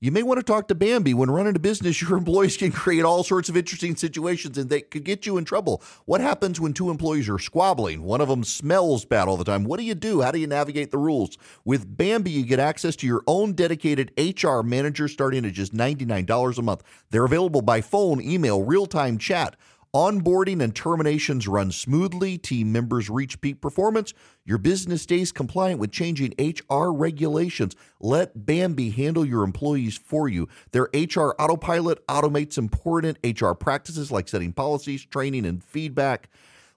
you 0.00 0.10
may 0.10 0.22
want 0.22 0.38
to 0.38 0.44
talk 0.44 0.68
to 0.68 0.74
Bambee. 0.74 1.14
When 1.14 1.30
running 1.30 1.56
a 1.56 1.58
business, 1.58 2.00
your 2.02 2.16
employees 2.16 2.56
can 2.56 2.72
create 2.72 3.04
all 3.04 3.24
sorts 3.24 3.48
of 3.48 3.56
interesting 3.56 3.96
situations 3.96 4.58
and 4.58 4.68
they 4.68 4.80
could 4.80 5.04
get 5.04 5.26
you 5.26 5.38
in 5.38 5.44
trouble. 5.44 5.82
What 6.04 6.20
happens 6.20 6.60
when 6.60 6.72
two 6.72 6.90
employees 6.90 7.28
are 7.28 7.38
squabbling? 7.38 8.02
One 8.02 8.20
of 8.20 8.28
them 8.28 8.44
smells 8.44 9.04
bad 9.04 9.28
all 9.28 9.36
the 9.36 9.44
time. 9.44 9.64
What 9.64 9.78
do 9.78 9.84
you 9.84 9.94
do? 9.94 10.20
How 10.20 10.30
do 10.30 10.38
you 10.38 10.46
navigate 10.46 10.90
the 10.90 10.98
rules? 10.98 11.38
With 11.64 11.96
Bambee, 11.96 12.30
you 12.30 12.44
get 12.44 12.58
access 12.58 12.96
to 12.96 13.06
your 13.06 13.22
own 13.26 13.52
dedicated 13.52 14.12
HR 14.18 14.60
manager 14.60 15.08
starting 15.08 15.44
at 15.46 15.52
just 15.52 15.74
$99 15.74 16.58
a 16.58 16.62
month. 16.62 16.82
They're 17.10 17.24
available 17.24 17.62
by 17.62 17.80
phone, 17.80 18.20
email, 18.20 18.62
real 18.62 18.86
time 18.86 19.18
chat 19.18 19.56
Onboarding 19.94 20.60
and 20.60 20.74
terminations 20.74 21.46
run 21.46 21.70
smoothly, 21.70 22.36
team 22.36 22.72
members 22.72 23.08
reach 23.08 23.40
peak 23.40 23.60
performance, 23.60 24.12
your 24.44 24.58
business 24.58 25.02
stays 25.02 25.30
compliant 25.30 25.78
with 25.78 25.92
changing 25.92 26.34
HR 26.36 26.88
regulations. 26.88 27.76
Let 28.00 28.44
Bambee 28.44 28.90
handle 28.90 29.24
your 29.24 29.44
employees 29.44 29.96
for 29.96 30.28
you. 30.28 30.48
Their 30.72 30.88
HR 30.92 31.36
autopilot 31.38 32.04
automates 32.08 32.58
important 32.58 33.18
HR 33.22 33.52
practices 33.52 34.10
like 34.10 34.26
setting 34.26 34.52
policies, 34.52 35.04
training, 35.04 35.46
and 35.46 35.62
feedback. 35.62 36.28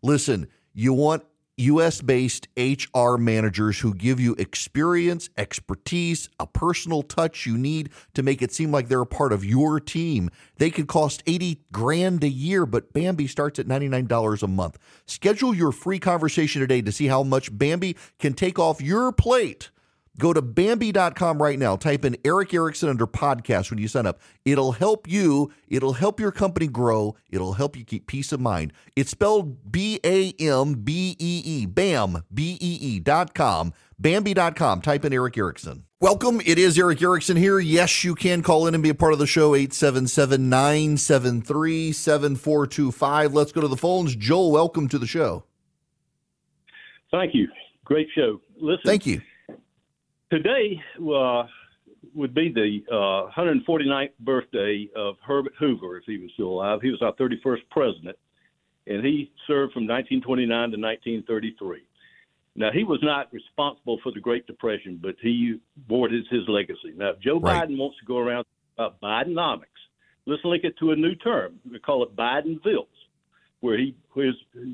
Listen, 0.04 0.48
you 0.76 0.94
want 0.94 1.24
US 1.58 2.02
based 2.02 2.48
HR 2.56 3.18
managers 3.18 3.80
who 3.80 3.94
give 3.94 4.20
you 4.20 4.36
experience, 4.38 5.30
expertise, 5.38 6.30
a 6.40 6.46
personal 6.46 7.02
touch 7.02 7.46
you 7.48 7.58
need 7.58 7.90
to 8.14 8.22
make 8.22 8.42
it 8.42 8.54
seem 8.54 8.72
like 8.72 8.88
they're 8.88 9.02
a 9.02 9.08
part 9.08 9.34
of 9.34 9.44
your 9.44 9.80
team. 9.80 10.30
They 10.58 10.70
could 10.70 10.88
cost 10.88 11.24
80 11.26 11.64
grand 11.72 12.24
a 12.24 12.30
year, 12.30 12.68
but 12.68 12.94
Bambee 12.94 13.28
starts 13.28 13.58
at 13.58 13.66
$99 13.66 14.44
a 14.44 14.48
month. 14.48 14.78
Schedule 15.08 15.56
your 15.56 15.72
free 15.72 16.00
conversation 16.00 16.62
today 16.62 16.82
to 16.84 16.92
see 16.92 17.08
how 17.08 17.24
much 17.24 17.56
Bambee 17.58 17.96
can 18.20 18.34
take 18.34 18.60
off 18.60 18.80
your 18.80 19.12
plate. 19.12 19.72
Go 20.20 20.34
to 20.34 20.42
Bambee.com 20.42 21.42
right 21.42 21.60
now. 21.60 21.76
Type 21.76 22.04
in 22.04 22.18
Erick 22.26 22.54
Erickson 22.54 22.90
under 22.90 23.06
podcast 23.06 23.70
when 23.70 23.78
you 23.78 23.88
sign 23.88 24.08
up. 24.08 24.20
It'll 24.46 24.72
help 24.72 25.08
you. 25.08 25.52
It'll 25.68 25.94
help 25.94 26.20
your 26.20 26.32
company 26.32 26.68
grow. 26.68 27.16
It'll 27.30 27.54
help 27.54 27.78
you 27.78 27.86
keep 27.86 28.08
peace 28.08 28.32
of 28.32 28.40
mind. 28.40 28.74
It's 28.96 29.12
spelled 29.12 29.72
B 29.72 30.00
A 30.04 30.32
M 30.40 30.74
B 30.74 31.16
E 31.20 31.42
E. 31.46 31.66
BAM, 31.68 32.24
B 32.34 32.58
E 32.60 32.78
E 32.82 33.00
dot 33.00 33.36
com. 33.36 33.74
Type 34.02 35.06
in 35.06 35.14
Erick 35.14 35.38
Erickson. 35.38 35.84
Welcome. 36.00 36.42
It 36.46 36.58
is 36.58 36.78
Erick 36.80 37.02
Erickson 37.02 37.38
here. 37.38 37.60
Yes, 37.60 38.04
you 38.04 38.16
can 38.16 38.42
call 38.42 38.68
in 38.68 38.74
and 38.74 38.82
be 38.82 38.90
a 38.90 38.96
part 38.96 39.14
of 39.14 39.20
the 39.20 39.28
show. 39.28 39.54
877 39.54 40.50
973 40.50 41.92
7425. 41.92 43.34
Let's 43.34 43.52
go 43.52 43.62
to 43.62 43.68
the 43.68 43.78
phones. 43.78 44.16
Joel, 44.16 44.52
welcome 44.52 44.88
to 44.90 44.98
the 44.98 45.08
show. 45.08 45.44
Thank 47.12 47.36
you. 47.36 47.48
Great 47.86 48.08
show. 48.16 48.42
Listen. 48.60 48.82
Thank 48.84 49.06
you 49.06 49.22
today 50.30 50.82
uh, 50.98 51.44
would 52.14 52.34
be 52.34 52.52
the 52.52 52.84
uh, 52.92 53.32
149th 53.40 54.10
birthday 54.20 54.90
of 54.96 55.16
Herbert 55.26 55.54
Hoover, 55.60 55.98
if 55.98 56.04
he 56.06 56.18
was 56.18 56.32
still 56.34 56.50
alive. 56.50 56.80
He 56.82 56.92
was 56.92 57.02
our 57.02 57.14
31st 57.14 57.62
president, 57.72 58.18
and 58.86 59.06
he 59.06 59.32
served 59.48 59.74
from 59.74 59.88
1929 59.88 60.48
to 60.48 60.78
1933. 60.78 61.84
Now, 62.56 62.72
he 62.74 62.84
was 62.84 63.00
not 63.04 63.32
responsible 63.32 64.00
for 64.02 64.12
the 64.12 64.20
Great 64.20 64.48
Depression, 64.48 65.00
but 65.02 65.16
he 65.22 65.60
bore 65.88 66.10
his, 66.10 66.24
his 66.32 66.42
legacy. 66.48 66.94
Now, 66.96 67.12
if 67.12 67.20
Joe 67.20 67.40
right. 67.40 67.70
Biden 67.70 67.78
wants 67.78 68.00
to 68.00 68.06
go 68.06 68.18
around 68.18 68.46
about 68.78 69.00
Bidenomics, 69.00 69.66
let's 70.26 70.44
link 70.44 70.64
it 70.64 70.76
to 70.80 70.92
a 70.92 70.96
new 70.96 71.14
term. 71.16 71.60
We 71.72 71.78
call 71.78 72.04
it 72.04 72.16
Bidenvilles, 72.16 72.88
where 73.60 73.78
he 73.78 73.96
his, 74.16 74.34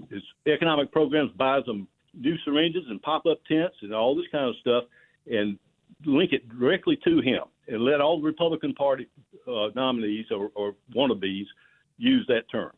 his 0.10 0.24
economic 0.48 0.94
programs 0.94 1.32
buys 1.32 1.66
them 1.66 1.88
new 2.18 2.38
syringes 2.46 2.84
and 2.90 3.02
pop-up 3.02 3.40
tents 3.48 3.76
and 3.82 3.94
all 3.94 4.16
this 4.16 4.26
kind 4.32 4.48
of 4.48 4.56
stuff– 4.62 4.84
and 5.28 5.58
link 6.06 6.34
it 6.34 6.48
directly 6.50 6.98
to 7.04 7.22
him 7.22 7.44
and 7.68 7.82
let 7.82 8.02
all 8.02 8.20
the 8.20 8.26
Republican 8.26 8.74
Party 8.74 9.08
uh, 9.48 9.70
nominees 9.76 10.26
or, 10.32 10.52
or 10.56 10.76
wannabes 10.96 11.46
use 11.98 12.26
that 12.28 12.50
term. 12.52 12.72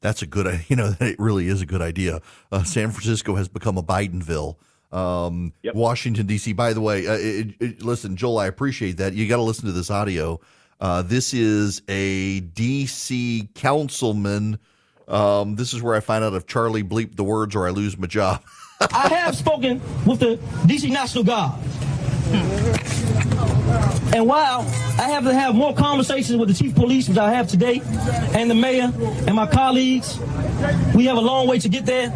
That's 0.00 0.22
a 0.22 0.26
good, 0.26 0.64
you 0.68 0.76
know, 0.76 0.94
it 1.00 1.18
really 1.18 1.48
is 1.48 1.62
a 1.62 1.66
good 1.66 1.82
idea. 1.82 2.20
Uh, 2.50 2.64
San 2.64 2.90
Francisco 2.90 3.34
has 3.36 3.48
become 3.48 3.78
a 3.78 3.82
Bidenville. 3.82 4.56
Um, 4.90 5.52
yep. 5.62 5.74
Washington 5.74 6.26
D.C. 6.26 6.54
By 6.54 6.72
the 6.72 6.80
way, 6.80 7.06
uh, 7.06 7.12
it, 7.12 7.54
it, 7.60 7.82
listen, 7.82 8.16
Joel, 8.16 8.38
I 8.38 8.46
appreciate 8.46 8.96
that. 8.96 9.12
You 9.12 9.28
got 9.28 9.36
to 9.36 9.42
listen 9.42 9.66
to 9.66 9.72
this 9.72 9.90
audio. 9.90 10.40
Uh, 10.80 11.02
this 11.02 11.34
is 11.34 11.82
a 11.88 12.40
D.C. 12.40 13.50
councilman. 13.54 14.58
Um, 15.06 15.56
this 15.56 15.74
is 15.74 15.82
where 15.82 15.94
I 15.94 16.00
find 16.00 16.24
out 16.24 16.34
if 16.34 16.46
Charlie 16.46 16.84
bleeped 16.84 17.16
the 17.16 17.24
words 17.24 17.54
or 17.54 17.66
I 17.66 17.70
lose 17.70 17.98
my 17.98 18.06
job. 18.06 18.42
I 18.80 19.08
have 19.08 19.36
spoken 19.36 19.80
with 20.06 20.20
the 20.20 20.36
DC 20.66 20.90
National 20.90 21.24
Guard. 21.24 21.60
And 24.14 24.26
while 24.26 24.60
I 24.98 25.08
have 25.10 25.24
to 25.24 25.34
have 25.34 25.54
more 25.54 25.74
conversations 25.74 26.38
with 26.38 26.48
the 26.48 26.54
chief 26.54 26.70
of 26.72 26.76
police, 26.76 27.08
which 27.08 27.18
I 27.18 27.32
have 27.32 27.48
today, 27.48 27.80
and 28.34 28.50
the 28.50 28.54
mayor 28.54 28.92
and 28.94 29.34
my 29.34 29.46
colleagues, 29.46 30.18
we 30.94 31.06
have 31.06 31.16
a 31.16 31.20
long 31.20 31.48
way 31.48 31.58
to 31.58 31.68
get 31.68 31.86
there. 31.86 32.12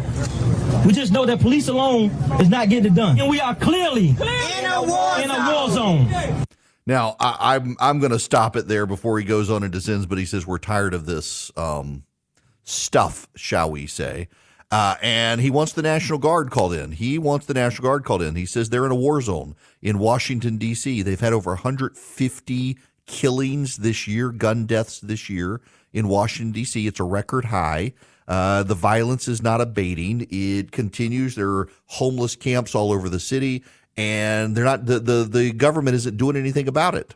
We 0.85 0.93
just 0.93 1.11
know 1.11 1.25
that 1.25 1.39
police 1.39 1.67
alone 1.67 2.11
is 2.39 2.49
not 2.49 2.69
getting 2.69 2.91
it 2.91 2.95
done. 2.95 3.19
And 3.19 3.29
we 3.29 3.39
are 3.39 3.55
clearly 3.55 4.09
in 4.09 4.65
a 4.65 4.83
war, 4.83 5.19
in 5.19 5.31
a 5.31 5.51
war 5.51 5.69
zone. 5.69 6.45
Now, 6.85 7.15
I, 7.19 7.55
am 7.55 7.63
I'm, 7.63 7.77
I'm 7.79 7.99
going 7.99 8.11
to 8.11 8.19
stop 8.19 8.55
it 8.55 8.67
there 8.67 8.85
before 8.85 9.17
he 9.19 9.25
goes 9.25 9.49
on 9.49 9.63
and 9.63 9.71
descends, 9.71 10.05
but 10.05 10.17
he 10.17 10.25
says 10.25 10.45
we're 10.47 10.57
tired 10.57 10.93
of 10.93 11.05
this 11.05 11.51
um, 11.55 12.03
stuff, 12.63 13.27
shall 13.35 13.71
we 13.71 13.87
say. 13.87 14.27
Uh, 14.73 14.95
and 15.03 15.39
he 15.39 15.51
wants 15.51 15.73
the 15.73 15.83
National 15.83 16.17
Guard 16.17 16.49
called 16.49 16.73
in. 16.73 16.93
He 16.93 17.19
wants 17.19 17.45
the 17.45 17.53
National 17.53 17.83
Guard 17.83 18.03
called 18.03 18.23
in. 18.23 18.33
He 18.33 18.47
says 18.47 18.71
they're 18.71 18.87
in 18.87 18.91
a 18.91 18.95
war 18.95 19.21
zone 19.21 19.55
in 19.83 19.99
Washington, 19.99 20.57
D.C. 20.57 21.03
They've 21.03 21.19
had 21.19 21.31
over 21.31 21.51
150 21.51 22.77
killings 23.05 23.77
this 23.77 24.07
year, 24.07 24.31
gun 24.31 24.65
deaths 24.65 24.99
this 24.99 25.29
year 25.29 25.61
in 25.93 26.07
Washington, 26.07 26.53
D.C. 26.53 26.87
It's 26.87 26.99
a 26.99 27.03
record 27.03 27.45
high. 27.45 27.93
Uh, 28.27 28.63
the 28.63 28.73
violence 28.73 29.27
is 29.27 29.43
not 29.43 29.61
abating. 29.61 30.25
It 30.31 30.71
continues. 30.71 31.35
There 31.35 31.51
are 31.51 31.69
homeless 31.85 32.35
camps 32.35 32.73
all 32.73 32.91
over 32.91 33.09
the 33.09 33.19
city, 33.19 33.63
and 33.95 34.57
they're 34.57 34.65
not. 34.65 34.87
The, 34.87 34.99
the, 34.99 35.23
the 35.23 35.51
government 35.51 35.93
isn't 35.97 36.17
doing 36.17 36.35
anything 36.35 36.67
about 36.67 36.95
it 36.95 37.13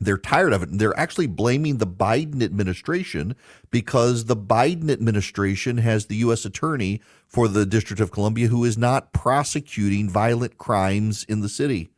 they're 0.00 0.18
tired 0.18 0.52
of 0.52 0.62
it. 0.62 0.70
And 0.70 0.80
they're 0.80 0.98
actually 0.98 1.26
blaming 1.26 1.76
the 1.76 1.86
Biden 1.86 2.42
administration 2.42 3.36
because 3.70 4.24
the 4.24 4.36
Biden 4.36 4.90
administration 4.90 5.78
has 5.78 6.06
the 6.06 6.16
U.S. 6.16 6.44
attorney 6.44 7.00
for 7.28 7.46
the 7.46 7.66
District 7.66 8.00
of 8.00 8.10
Columbia 8.10 8.48
who 8.48 8.64
is 8.64 8.78
not 8.78 9.12
prosecuting 9.12 10.08
violent 10.08 10.58
crimes 10.58 11.24
in 11.24 11.40
the 11.40 11.48
city, 11.48 11.90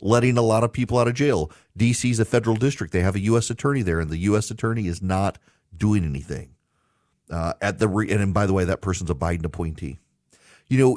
letting 0.00 0.38
a 0.38 0.42
lot 0.42 0.64
of 0.64 0.72
people 0.72 0.98
out 0.98 1.08
of 1.08 1.14
jail. 1.14 1.52
D.C. 1.76 2.10
is 2.10 2.18
a 2.18 2.24
federal 2.24 2.56
district. 2.56 2.92
They 2.92 3.00
have 3.00 3.16
a 3.16 3.20
U.S. 3.20 3.50
attorney 3.50 3.82
there, 3.82 4.00
and 4.00 4.10
the 4.10 4.18
U.S. 4.18 4.50
attorney 4.50 4.86
is 4.86 5.02
not 5.02 5.38
doing 5.76 6.04
anything. 6.04 6.54
Uh, 7.30 7.52
at 7.62 7.78
the 7.78 7.88
re- 7.88 8.10
and 8.10 8.34
by 8.34 8.46
the 8.46 8.52
way, 8.52 8.64
that 8.64 8.80
person's 8.80 9.10
a 9.10 9.14
Biden 9.14 9.44
appointee. 9.44 9.98
You 10.72 10.78
know, 10.78 10.94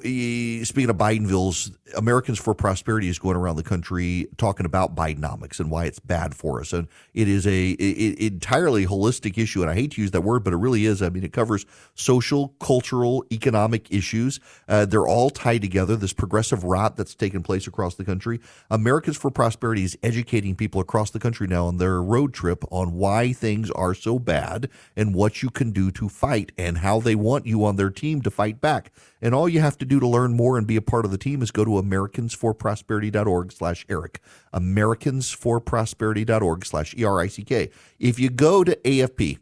speaking 0.63 0.89
of 0.89 0.95
Bidenvilles, 0.95 1.75
Americans 1.97 2.39
for 2.39 2.55
Prosperity 2.55 3.09
is 3.09 3.19
going 3.19 3.35
around 3.35 3.57
the 3.57 3.63
country 3.63 4.25
talking 4.37 4.65
about 4.65 4.95
Bidenomics 4.95 5.59
and 5.59 5.69
why 5.69 5.83
it's 5.83 5.99
bad 5.99 6.33
for 6.33 6.61
us. 6.61 6.71
And 6.71 6.87
it 7.13 7.27
is 7.27 7.45
a 7.45 7.71
it, 7.71 8.17
entirely 8.19 8.85
holistic 8.85 9.37
issue. 9.37 9.63
And 9.63 9.69
I 9.69 9.73
hate 9.73 9.91
to 9.91 10.01
use 10.01 10.11
that 10.11 10.21
word, 10.21 10.45
but 10.45 10.53
it 10.53 10.57
really 10.57 10.85
is. 10.85 11.01
I 11.01 11.09
mean, 11.09 11.25
it 11.25 11.33
covers 11.33 11.65
social, 11.93 12.55
cultural, 12.61 13.25
economic 13.33 13.91
issues. 13.91 14.39
Uh, 14.69 14.85
they're 14.85 15.05
all 15.05 15.29
tied 15.29 15.61
together. 15.61 15.97
This 15.97 16.13
progressive 16.13 16.63
rot 16.63 16.95
that's 16.95 17.13
taken 17.13 17.43
place 17.43 17.67
across 17.67 17.95
the 17.95 18.05
country. 18.05 18.39
Americans 18.71 19.17
for 19.17 19.29
Prosperity 19.29 19.83
is 19.83 19.97
educating 20.01 20.55
people 20.55 20.79
across 20.79 21.11
the 21.11 21.19
country 21.19 21.47
now 21.47 21.65
on 21.65 21.79
their 21.79 22.01
road 22.01 22.33
trip 22.33 22.63
on 22.71 22.93
why 22.93 23.33
things 23.33 23.69
are 23.71 23.93
so 23.93 24.19
bad 24.19 24.69
and 24.95 25.13
what 25.13 25.43
you 25.43 25.49
can 25.49 25.71
do 25.71 25.91
to 25.91 26.07
fight 26.07 26.53
and 26.57 26.77
how 26.77 27.01
they 27.01 27.13
want 27.15 27.45
you 27.45 27.65
on 27.65 27.75
their 27.75 27.89
team 27.89 28.21
to 28.21 28.31
fight 28.31 28.61
back. 28.61 28.93
And 29.21 29.35
all 29.35 29.49
you 29.49 29.64
have 29.65 29.77
to 29.79 29.85
do 29.85 29.99
to 29.99 30.07
learn 30.07 30.33
more 30.33 30.57
and 30.57 30.65
be 30.65 30.77
a 30.77 30.81
part 30.81 31.03
of 31.05 31.11
the 31.11 31.17
team 31.17 31.41
is 31.41 31.51
go 31.51 31.65
to 31.65 31.71
americansforprosperity.org 31.71 33.51
slash 33.51 33.85
Erick. 33.89 34.21
Americansforprosperity.org 34.53 36.65
slash 36.65 36.95
E-R-I-C-K. 36.97 37.69
If 37.99 38.17
you 38.19 38.29
go 38.29 38.63
to 38.63 38.77
AFP, 38.77 39.39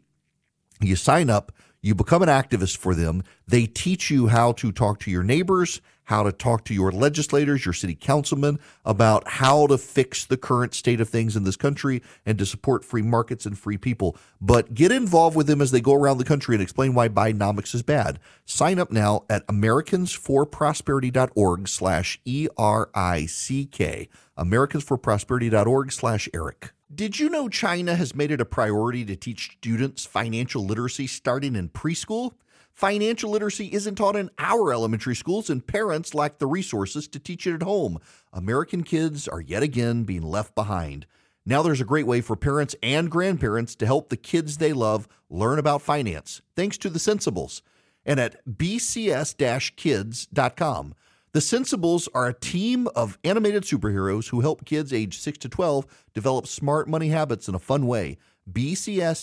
you 0.80 0.96
sign 0.96 1.30
up, 1.30 1.52
you 1.80 1.94
become 1.94 2.22
an 2.22 2.28
activist 2.28 2.78
for 2.78 2.94
them. 2.94 3.22
They 3.46 3.66
teach 3.66 4.10
you 4.10 4.26
how 4.28 4.52
to 4.52 4.72
talk 4.72 5.00
to 5.00 5.10
your 5.10 5.22
neighbors, 5.22 5.82
how 6.04 6.22
to 6.22 6.32
talk 6.32 6.64
to 6.64 6.74
your 6.74 6.92
legislators, 6.92 7.64
your 7.64 7.72
city 7.72 7.94
councilmen 7.94 8.58
about 8.84 9.26
how 9.26 9.66
to 9.66 9.78
fix 9.78 10.24
the 10.24 10.36
current 10.36 10.74
state 10.74 11.00
of 11.00 11.08
things 11.08 11.36
in 11.36 11.44
this 11.44 11.56
country 11.56 12.02
and 12.26 12.38
to 12.38 12.46
support 12.46 12.84
free 12.84 13.02
markets 13.02 13.46
and 13.46 13.58
free 13.58 13.78
people. 13.78 14.16
But 14.40 14.74
get 14.74 14.92
involved 14.92 15.36
with 15.36 15.46
them 15.46 15.60
as 15.60 15.70
they 15.70 15.80
go 15.80 15.94
around 15.94 16.18
the 16.18 16.24
country 16.24 16.54
and 16.54 16.62
explain 16.62 16.94
why 16.94 17.08
Bidenomics 17.08 17.74
is 17.74 17.82
bad. 17.82 18.20
Sign 18.44 18.78
up 18.78 18.92
now 18.92 19.24
at 19.30 19.46
americansforprosperity.org 19.46 21.68
slash 21.68 22.20
E-R-I-C-K. 22.24 24.08
americansforprosperity.org 24.38 25.92
slash 25.92 26.28
Erick. 26.34 26.72
Did 26.94 27.18
you 27.18 27.28
know 27.30 27.48
China 27.48 27.96
has 27.96 28.14
made 28.14 28.30
it 28.30 28.42
a 28.42 28.44
priority 28.44 29.04
to 29.06 29.16
teach 29.16 29.52
students 29.56 30.04
financial 30.04 30.64
literacy 30.64 31.06
starting 31.06 31.56
in 31.56 31.70
preschool? 31.70 32.34
Financial 32.72 33.30
literacy 33.30 33.72
isn't 33.72 33.94
taught 33.96 34.16
in 34.16 34.30
our 34.38 34.72
elementary 34.72 35.16
schools, 35.16 35.48
and 35.48 35.66
parents 35.66 36.14
lack 36.14 36.38
the 36.38 36.46
resources 36.46 37.08
to 37.08 37.18
teach 37.18 37.46
it 37.46 37.54
at 37.54 37.62
home. 37.62 37.98
American 38.32 38.84
kids 38.84 39.26
are 39.26 39.40
yet 39.40 39.62
again 39.62 40.04
being 40.04 40.22
left 40.22 40.54
behind. 40.54 41.06
Now 41.46 41.62
there's 41.62 41.80
a 41.80 41.86
great 41.86 42.06
way 42.06 42.20
for 42.20 42.36
parents 42.36 42.76
and 42.82 43.10
grandparents 43.10 43.74
to 43.76 43.86
help 43.86 44.08
the 44.08 44.16
kids 44.16 44.58
they 44.58 44.72
love 44.72 45.08
learn 45.30 45.58
about 45.58 45.82
finance, 45.82 46.42
thanks 46.54 46.78
to 46.78 46.90
the 46.90 47.00
Sensibles. 47.00 47.62
And 48.04 48.20
at 48.20 48.44
bcs 48.46 49.74
kids.com. 49.74 50.94
The 51.34 51.40
Sensibles 51.40 52.08
are 52.14 52.28
a 52.28 52.32
team 52.32 52.86
of 52.94 53.18
animated 53.24 53.64
superheroes 53.64 54.28
who 54.28 54.40
help 54.40 54.64
kids 54.64 54.92
age 54.92 55.18
6 55.18 55.38
to 55.38 55.48
12 55.48 55.84
develop 56.14 56.46
smart 56.46 56.88
money 56.88 57.08
habits 57.08 57.48
in 57.48 57.56
a 57.56 57.58
fun 57.58 57.88
way. 57.88 58.18
bcs-kids.com 58.52 59.16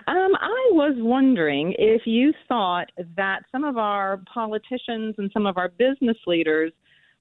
Um, 0.08 0.36
I 0.40 0.70
was 0.72 0.96
wondering 0.98 1.76
if 1.78 2.04
you 2.06 2.34
thought 2.48 2.88
that 3.18 3.44
some 3.52 3.64
of 3.64 3.78
our 3.78 4.22
politicians 4.34 5.16
and 5.18 5.30
some 5.34 5.46
of 5.46 5.58
our 5.58 5.70
business 5.70 6.18
leaders 6.26 6.72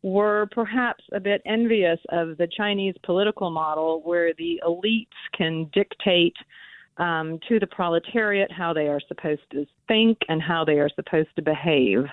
were 0.03 0.49
perhaps 0.53 1.03
a 1.13 1.21
bit 1.21 1.43
envious 1.45 1.99
of 2.11 2.39
the 2.39 2.49
Chinese 2.57 2.95
political 3.05 3.51
model 3.51 4.01
where 4.05 4.33
the 4.39 4.61
elites 4.67 5.07
can 5.37 5.69
dictate 5.75 6.37
um, 6.99 7.39
to 7.49 7.59
the 7.59 7.67
proletariat 7.67 8.51
how 8.53 8.73
they 8.73 8.87
are 8.87 9.01
supposed 9.09 9.43
to 9.53 9.67
think 9.89 10.19
and 10.29 10.41
how 10.41 10.65
they 10.65 10.79
are 10.79 10.91
supposed 10.95 11.29
to 11.37 11.43
behave. 11.43 12.05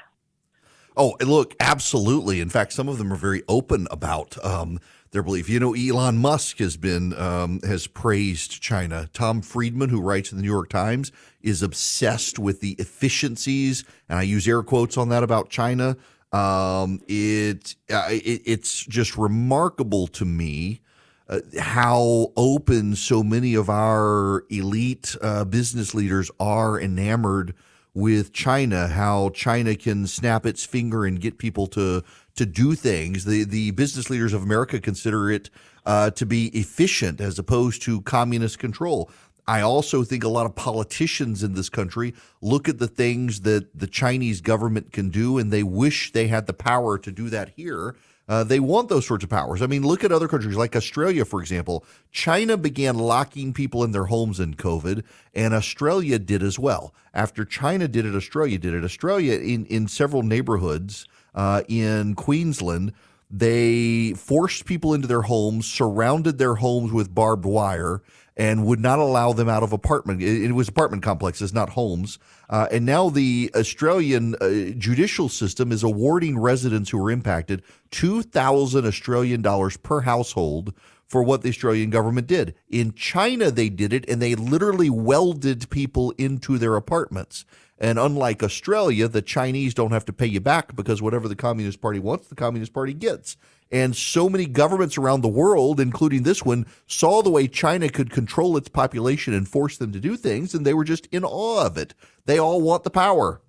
Oh, 0.97 1.15
look, 1.21 1.55
absolutely. 1.59 2.39
In 2.39 2.49
fact, 2.49 2.73
some 2.73 2.87
of 2.87 2.97
them 2.97 3.11
are 3.11 3.17
very 3.17 3.43
open 3.49 3.87
about 3.91 4.43
um, 4.45 4.79
their 5.11 5.23
belief. 5.23 5.49
You 5.49 5.59
know, 5.59 5.73
Elon 5.73 6.17
Musk 6.17 6.59
has 6.59 6.77
been 6.77 7.13
um, 7.13 7.59
has 7.63 7.87
praised 7.87 8.61
China. 8.61 9.09
Tom 9.13 9.41
Friedman, 9.41 9.89
who 9.89 10.01
writes 10.01 10.31
in 10.31 10.37
the 10.37 10.41
New 10.41 10.51
York 10.51 10.69
Times, 10.69 11.11
is 11.41 11.61
obsessed 11.61 12.39
with 12.39 12.61
the 12.61 12.73
efficiencies, 12.73 13.83
and 14.07 14.19
I 14.19 14.23
use 14.23 14.47
air 14.47 14.63
quotes 14.63 14.97
on 14.97 15.09
that 15.09 15.23
about 15.23 15.49
China. 15.49 15.97
Um, 16.31 17.01
it, 17.07 17.75
uh, 17.89 18.07
it 18.09 18.41
it's 18.45 18.85
just 18.85 19.17
remarkable 19.17 20.07
to 20.07 20.25
me. 20.25 20.81
Uh, 21.27 21.39
how 21.59 22.31
open 22.37 22.95
so 22.95 23.23
many 23.23 23.55
of 23.55 23.69
our 23.69 24.43
elite 24.49 25.15
uh, 25.21 25.43
business 25.43 25.95
leaders 25.95 26.29
are 26.39 26.79
enamored 26.79 27.53
with 27.95 28.33
China, 28.33 28.89
how 28.89 29.29
China 29.29 29.75
can 29.75 30.05
snap 30.05 30.45
its 30.45 30.65
finger 30.65 31.05
and 31.05 31.19
get 31.19 31.39
people 31.39 31.65
to 31.67 32.03
to 32.35 32.45
do 32.45 32.75
things. 32.75 33.25
The 33.25 33.45
the 33.45 33.71
business 33.71 34.09
leaders 34.09 34.33
of 34.33 34.43
America 34.43 34.79
consider 34.79 35.31
it 35.31 35.49
uh, 35.85 36.11
to 36.11 36.25
be 36.25 36.47
efficient 36.47 37.19
as 37.21 37.39
opposed 37.39 37.81
to 37.83 38.01
communist 38.01 38.59
control. 38.59 39.09
I 39.47 39.61
also 39.61 40.03
think 40.03 40.23
a 40.23 40.27
lot 40.27 40.45
of 40.45 40.55
politicians 40.55 41.43
in 41.43 41.53
this 41.53 41.69
country 41.69 42.13
look 42.41 42.67
at 42.67 42.79
the 42.79 42.87
things 42.87 43.41
that 43.41 43.77
the 43.77 43.87
Chinese 43.87 44.41
government 44.41 44.91
can 44.91 45.09
do, 45.09 45.37
and 45.37 45.51
they 45.51 45.63
wish 45.63 46.11
they 46.11 46.27
had 46.27 46.47
the 46.47 46.53
power 46.53 46.97
to 46.97 47.11
do 47.11 47.29
that 47.29 47.49
here. 47.49 47.95
Uh, 48.27 48.43
they 48.43 48.59
want 48.59 48.89
those 48.89 49.05
sorts 49.05 49.23
of 49.23 49.29
powers. 49.29 49.61
I 49.61 49.67
mean, 49.67 49.83
look 49.83 50.03
at 50.03 50.11
other 50.11 50.27
countries 50.27 50.55
like 50.55 50.75
Australia, 50.75 51.25
for 51.25 51.41
example. 51.41 51.85
China 52.11 52.57
began 52.57 52.97
locking 52.97 53.53
people 53.53 53.83
in 53.83 53.91
their 53.91 54.05
homes 54.05 54.39
in 54.39 54.55
COVID, 54.55 55.03
and 55.33 55.53
Australia 55.53 56.17
did 56.17 56.41
as 56.41 56.57
well. 56.57 56.93
After 57.13 57.45
China 57.45 57.87
did 57.87 58.05
it, 58.05 58.15
Australia 58.15 58.57
did 58.57 58.73
it. 58.73 58.83
Australia, 58.83 59.37
in, 59.37 59.65
in 59.67 59.87
several 59.87 60.23
neighborhoods 60.23 61.05
uh, 61.35 61.61
in 61.67 62.15
Queensland, 62.15 62.93
they 63.29 64.13
forced 64.13 64.65
people 64.65 64.93
into 64.93 65.07
their 65.07 65.23
homes, 65.23 65.67
surrounded 65.67 66.37
their 66.37 66.55
homes 66.55 66.91
with 66.91 67.13
barbed 67.13 67.45
wire, 67.45 68.01
and 68.37 68.65
would 68.65 68.79
not 68.79 68.99
allow 68.99 69.33
them 69.33 69.49
out 69.49 69.63
of 69.63 69.71
apartment. 69.71 70.21
It, 70.21 70.45
it 70.45 70.51
was 70.51 70.67
apartment 70.67 71.03
complexes, 71.03 71.53
not 71.53 71.69
homes. 71.69 72.17
Uh, 72.49 72.67
and 72.71 72.85
now 72.85 73.09
the 73.09 73.51
Australian 73.55 74.35
uh, 74.35 74.71
judicial 74.77 75.29
system 75.29 75.71
is 75.71 75.83
awarding 75.83 76.37
residents 76.37 76.89
who 76.89 76.97
were 76.97 77.11
impacted 77.11 77.63
two 77.91 78.21
thousand 78.21 78.85
Australian 78.85 79.41
dollars 79.41 79.77
per 79.77 80.01
household 80.01 80.73
for 81.07 81.21
what 81.21 81.41
the 81.41 81.49
Australian 81.49 81.89
government 81.89 82.27
did. 82.27 82.55
In 82.69 82.93
China, 82.93 83.51
they 83.51 83.69
did 83.69 83.93
it, 83.93 84.09
and 84.09 84.21
they 84.21 84.35
literally 84.35 84.89
welded 84.89 85.69
people 85.69 86.11
into 86.17 86.57
their 86.57 86.75
apartments. 86.75 87.45
And 87.77 87.99
unlike 87.99 88.41
Australia, 88.41 89.07
the 89.07 89.21
Chinese 89.21 89.73
don't 89.73 89.91
have 89.91 90.05
to 90.05 90.13
pay 90.13 90.27
you 90.27 90.39
back 90.39 90.75
because 90.75 91.01
whatever 91.01 91.27
the 91.27 91.35
Communist 91.35 91.81
Party 91.81 91.99
wants, 91.99 92.27
the 92.27 92.35
Communist 92.35 92.73
Party 92.73 92.93
gets. 92.93 93.37
And 93.71 93.95
so 93.95 94.29
many 94.29 94.45
governments 94.45 94.97
around 94.97 95.21
the 95.21 95.27
world, 95.27 95.79
including 95.79 96.23
this 96.23 96.43
one, 96.43 96.65
saw 96.87 97.21
the 97.21 97.31
way 97.31 97.47
China 97.47 97.89
could 97.89 98.11
control 98.11 98.57
its 98.57 98.69
population 98.69 99.33
and 99.33 99.47
force 99.47 99.77
them 99.77 99.91
to 99.91 99.99
do 99.99 100.15
things, 100.15 100.53
and 100.53 100.65
they 100.65 100.73
were 100.73 100.83
just 100.83 101.07
in 101.07 101.23
awe 101.23 101.65
of 101.65 101.77
it. 101.77 101.93
They 102.25 102.37
all 102.37 102.61
want 102.61 102.83
the 102.83 102.91
power. 102.91 103.41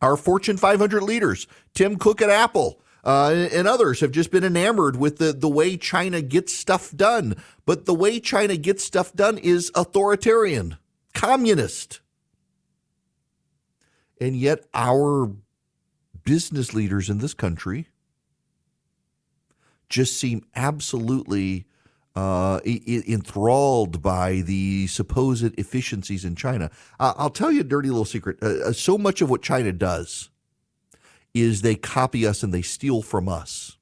Our 0.00 0.16
Fortune 0.16 0.56
500 0.56 1.02
leaders, 1.02 1.46
Tim 1.74 1.96
Cook 1.96 2.22
at 2.22 2.30
Apple, 2.30 2.80
uh, 3.04 3.48
and 3.52 3.66
others 3.66 4.00
have 4.00 4.12
just 4.12 4.30
been 4.30 4.44
enamored 4.44 4.96
with 4.96 5.18
the, 5.18 5.32
the 5.32 5.48
way 5.48 5.76
China 5.76 6.22
gets 6.22 6.54
stuff 6.54 6.94
done. 6.96 7.36
But 7.66 7.86
the 7.86 7.94
way 7.94 8.20
China 8.20 8.56
gets 8.56 8.84
stuff 8.84 9.12
done 9.12 9.38
is 9.38 9.70
authoritarian, 9.74 10.78
communist. 11.12 12.00
And 14.20 14.36
yet, 14.36 14.64
our 14.74 15.32
business 16.24 16.74
leaders 16.74 17.08
in 17.08 17.18
this 17.18 17.34
country 17.34 17.88
just 19.90 20.18
seem 20.18 20.42
absolutely 20.54 21.66
uh, 22.16 22.60
enthralled 22.64 24.02
by 24.02 24.40
the 24.40 24.86
supposed 24.86 25.58
efficiencies 25.58 26.24
in 26.24 26.34
China. 26.34 26.70
I'll 26.98 27.30
tell 27.30 27.52
you 27.52 27.60
a 27.60 27.64
dirty 27.64 27.88
little 27.88 28.04
secret. 28.04 28.38
Uh, 28.42 28.68
uh, 28.68 28.72
so 28.72 28.96
much 28.96 29.20
of 29.20 29.30
what 29.30 29.42
China 29.42 29.72
does 29.72 30.30
is 31.34 31.62
they 31.62 31.76
copy 31.76 32.26
us 32.26 32.42
and 32.42 32.52
they 32.52 32.62
steal 32.62 33.02
from 33.02 33.28
us. 33.28 33.76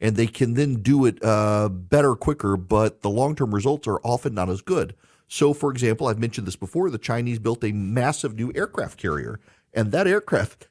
And 0.00 0.16
they 0.16 0.26
can 0.26 0.54
then 0.54 0.82
do 0.82 1.06
it 1.06 1.22
uh, 1.22 1.68
better, 1.68 2.14
quicker, 2.14 2.56
but 2.56 3.00
the 3.00 3.10
long 3.10 3.34
term 3.36 3.54
results 3.54 3.86
are 3.86 4.00
often 4.02 4.34
not 4.34 4.50
as 4.50 4.60
good. 4.60 4.94
So, 5.28 5.54
for 5.54 5.70
example, 5.70 6.08
I've 6.08 6.18
mentioned 6.18 6.46
this 6.46 6.56
before 6.56 6.90
the 6.90 6.98
Chinese 6.98 7.38
built 7.38 7.64
a 7.64 7.72
massive 7.72 8.34
new 8.34 8.52
aircraft 8.54 8.98
carrier, 8.98 9.40
and 9.72 9.92
that 9.92 10.06
aircraft. 10.06 10.68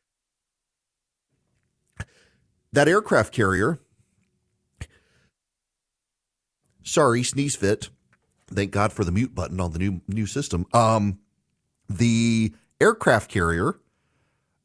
That 2.71 2.87
aircraft 2.87 3.33
carrier 3.33 3.79
Sorry, 6.83 7.23
sneeze 7.23 7.55
fit. 7.55 7.89
Thank 8.47 8.71
God 8.71 8.93
for 8.93 9.03
the 9.03 9.11
mute 9.11 9.33
button 9.33 9.59
on 9.59 9.71
the 9.71 9.79
new 9.79 10.01
new 10.07 10.25
system. 10.27 10.65
Um, 10.73 11.19
the 11.89 12.53
aircraft 12.79 13.31
carrier 13.31 13.79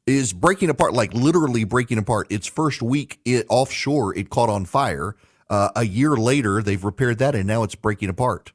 is 0.07 0.33
breaking 0.33 0.71
apart, 0.71 0.93
like 0.95 1.15
literally 1.15 1.65
breaking 1.65 1.99
apart. 1.99 2.27
Its 2.31 2.47
first 2.47 2.83
week 2.83 3.21
it, 3.25 3.47
offshore, 3.49 4.17
it 4.17 4.31
caught 4.31 4.49
on 4.49 4.65
fire. 4.65 5.17
Uh, 5.49 5.71
a 5.77 5.85
year 5.85 6.17
later, 6.17 6.63
they've 6.63 6.85
repaired 6.85 7.19
that, 7.19 7.35
and 7.35 7.47
now 7.47 7.63
it's 7.63 7.75
breaking 7.75 8.09
apart. 8.09 8.53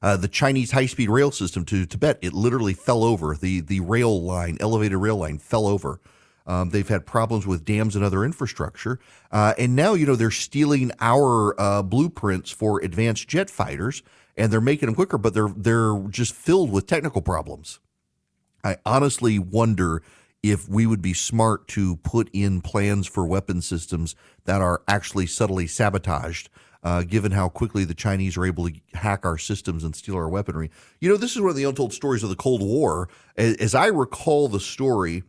Uh, 0.00 0.16
the 0.16 0.28
Chinese 0.28 0.70
high-speed 0.70 1.08
rail 1.08 1.30
system 1.30 1.64
to 1.64 1.86
Tibet, 1.86 2.18
it 2.20 2.34
literally 2.34 2.74
fell 2.74 3.04
over. 3.04 3.34
The 3.34 3.60
the 3.60 3.80
rail 3.80 4.22
line, 4.22 4.56
elevated 4.60 4.98
rail 4.98 5.16
line, 5.16 5.38
fell 5.38 5.66
over. 5.66 6.00
Um, 6.46 6.70
they've 6.70 6.88
had 6.88 7.06
problems 7.06 7.46
with 7.46 7.64
dams 7.64 7.96
and 7.96 8.04
other 8.04 8.24
infrastructure. 8.24 8.98
Uh, 9.30 9.54
and 9.58 9.74
now, 9.74 9.94
you 9.94 10.06
know, 10.06 10.16
they're 10.16 10.30
stealing 10.30 10.92
our 11.00 11.58
uh, 11.60 11.82
blueprints 11.82 12.50
for 12.50 12.80
advanced 12.80 13.28
jet 13.28 13.48
fighters 13.48 14.02
and 14.36 14.52
they're 14.52 14.60
making 14.60 14.86
them 14.86 14.94
quicker, 14.94 15.16
but 15.16 15.32
they're, 15.32 15.52
they're 15.56 15.98
just 16.10 16.34
filled 16.34 16.70
with 16.70 16.86
technical 16.86 17.22
problems. 17.22 17.80
I 18.62 18.76
honestly 18.84 19.38
wonder 19.38 20.02
if 20.42 20.68
we 20.68 20.86
would 20.86 21.00
be 21.00 21.14
smart 21.14 21.68
to 21.68 21.96
put 21.96 22.28
in 22.32 22.60
plans 22.60 23.06
for 23.06 23.24
weapon 23.24 23.62
systems 23.62 24.14
that 24.44 24.60
are 24.60 24.82
actually 24.86 25.26
subtly 25.26 25.66
sabotaged. 25.66 26.50
Uh, 26.82 27.02
given 27.02 27.32
how 27.32 27.48
quickly 27.48 27.82
the 27.84 27.94
Chinese 27.94 28.36
are 28.36 28.44
able 28.44 28.68
to 28.68 28.74
hack 28.92 29.24
our 29.24 29.38
systems 29.38 29.84
and 29.84 29.96
steal 29.96 30.16
our 30.16 30.28
weaponry. 30.28 30.70
You 31.00 31.08
know, 31.08 31.16
this 31.16 31.34
is 31.34 31.40
one 31.40 31.48
of 31.48 31.56
the 31.56 31.64
untold 31.64 31.94
stories 31.94 32.22
of 32.22 32.28
the 32.28 32.36
Cold 32.36 32.60
War. 32.60 33.08
As, 33.38 33.56
as 33.56 33.74
I 33.74 33.86
recall 33.86 34.48
the 34.48 34.60
story, 34.60 35.22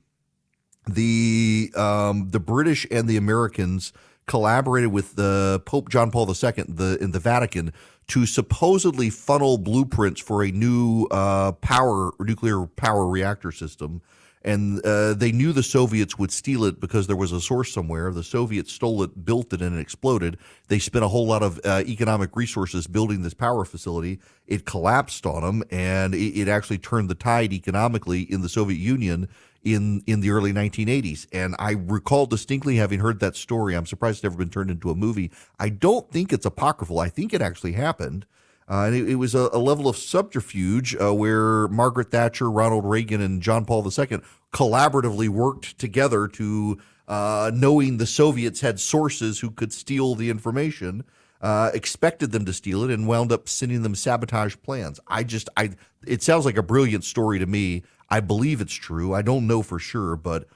the 0.87 1.71
um, 1.75 2.29
the 2.29 2.39
British 2.39 2.85
and 2.91 3.07
the 3.07 3.17
Americans 3.17 3.93
collaborated 4.27 4.91
with 4.91 5.15
the 5.15 5.61
Pope 5.65 5.89
John 5.89 6.11
Paul 6.11 6.27
II 6.27 6.63
the, 6.67 6.97
in 6.99 7.11
the 7.11 7.19
Vatican 7.19 7.71
to 8.07 8.25
supposedly 8.25 9.09
funnel 9.09 9.57
blueprints 9.57 10.21
for 10.21 10.43
a 10.43 10.51
new 10.51 11.05
uh, 11.11 11.51
power 11.53 12.11
nuclear 12.19 12.65
power 12.65 13.07
reactor 13.07 13.51
system 13.51 14.01
and 14.45 14.85
uh, 14.85 15.15
they 15.15 15.31
knew 15.31 15.51
the 15.51 15.63
Soviets 15.63 16.19
would 16.19 16.31
steal 16.31 16.65
it 16.65 16.79
because 16.79 17.07
there 17.07 17.15
was 17.15 17.31
a 17.31 17.41
source 17.41 17.73
somewhere. 17.73 18.11
The 18.11 18.23
Soviets 18.23 18.71
stole 18.71 19.01
it, 19.01 19.25
built 19.25 19.51
it, 19.53 19.61
and 19.61 19.75
it 19.75 19.81
exploded. 19.81 20.37
They 20.67 20.77
spent 20.77 21.03
a 21.03 21.07
whole 21.07 21.25
lot 21.25 21.41
of 21.41 21.59
uh, 21.65 21.81
economic 21.87 22.35
resources 22.35 22.85
building 22.85 23.23
this 23.23 23.33
power 23.33 23.65
facility. 23.65 24.19
It 24.45 24.65
collapsed 24.65 25.25
on 25.25 25.41
them, 25.41 25.63
and 25.71 26.13
it, 26.13 26.39
it, 26.39 26.47
actually 26.47 26.77
turned 26.77 27.09
the 27.09 27.15
tide 27.15 27.53
economically 27.53 28.21
in 28.21 28.41
the 28.41 28.49
Soviet 28.49 28.77
Union 28.77 29.27
in 29.65 30.03
in 30.07 30.21
the 30.21 30.29
early 30.29 30.53
1980s. 30.53 31.27
And 31.33 31.55
I 31.59 31.71
recall 31.71 32.27
distinctly 32.27 32.77
having 32.77 32.99
heard 33.01 33.19
that 33.19 33.35
story. 33.35 33.75
I'm 33.75 33.85
surprised 33.85 34.17
it's 34.17 34.23
never 34.23 34.37
been 34.37 34.49
turned 34.49 34.71
into 34.71 34.91
a 34.91 34.95
movie. 34.95 35.31
I 35.59 35.69
don't 35.69 36.09
think 36.09 36.31
it's 36.31 36.45
apocryphal. 36.45 36.99
I 36.99 37.09
think 37.09 37.33
it 37.33 37.41
actually 37.41 37.73
happened. 37.73 38.25
Uh, 38.69 38.85
and 38.85 38.95
it, 38.95 39.09
it 39.09 39.15
was 39.15 39.35
a, 39.35 39.49
a, 39.53 39.59
level 39.59 39.87
of 39.87 39.95
subterfuge 39.95 40.95
uh, 40.99 41.13
where 41.13 41.67
Margaret 41.67 42.09
Thatcher, 42.09 42.49
Ronald 42.49 42.83
Reagan, 42.83 43.21
and 43.21 43.39
John 43.39 43.63
Paul 43.63 43.85
II 43.85 44.21
collaboratively 44.51 45.29
worked 45.29 45.77
together 45.77 46.27
to, 46.29 46.79
uh, 47.07 47.51
knowing 47.53 47.97
the 47.97 48.07
Soviets 48.07 48.61
had 48.61 48.79
sources 48.79 49.39
who 49.39 49.51
could 49.51 49.71
steal 49.71 50.15
the 50.15 50.31
information, 50.31 51.03
uh, 51.45 51.69
expected 51.75 52.31
them 52.31 52.43
to 52.43 52.51
steal 52.51 52.83
it, 52.83 52.89
and 52.89 53.07
wound 53.07 53.31
up 53.31 53.47
sending 53.47 53.83
them 53.83 53.93
sabotage 53.93 54.55
plans. 54.63 54.99
I 55.05 55.23
just, 55.23 55.47
I, 55.55 55.69
it 56.07 56.23
sounds 56.23 56.43
like 56.43 56.57
a 56.57 56.63
brilliant 56.63 57.03
story 57.03 57.37
to 57.37 57.45
me. 57.45 57.83
I 58.09 58.19
believe 58.19 58.61
it's 58.61 58.73
true. 58.73 59.13
I 59.13 59.21
don't 59.21 59.45
know 59.45 59.61
for 59.61 59.77
sure, 59.77 60.15
but 60.15 60.47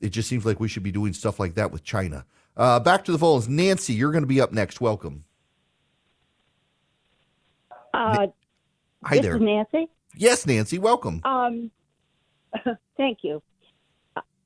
it 0.00 0.10
just 0.10 0.28
seems 0.28 0.46
like 0.46 0.60
we 0.60 0.68
should 0.68 0.84
be 0.84 0.92
doing 0.92 1.12
stuff 1.14 1.40
like 1.40 1.54
that 1.54 1.72
with 1.72 1.82
China. 1.82 2.24
Uh, 2.56 2.78
back 2.78 3.04
to 3.06 3.12
the 3.12 3.18
phones. 3.18 3.48
Nancy, 3.48 3.92
you're 3.94 4.12
going 4.12 4.22
to 4.22 4.28
be 4.28 4.40
up 4.40 4.52
next. 4.52 4.80
Welcome. 4.80 5.24
Uh, 7.92 8.28
Hi 9.02 9.18
there. 9.18 9.40
Nancy. 9.40 9.88
Yes, 10.14 10.46
Nancy. 10.46 10.78
Welcome. 10.78 11.22
Um, 11.24 11.72
thank 12.96 13.18
you. 13.22 13.42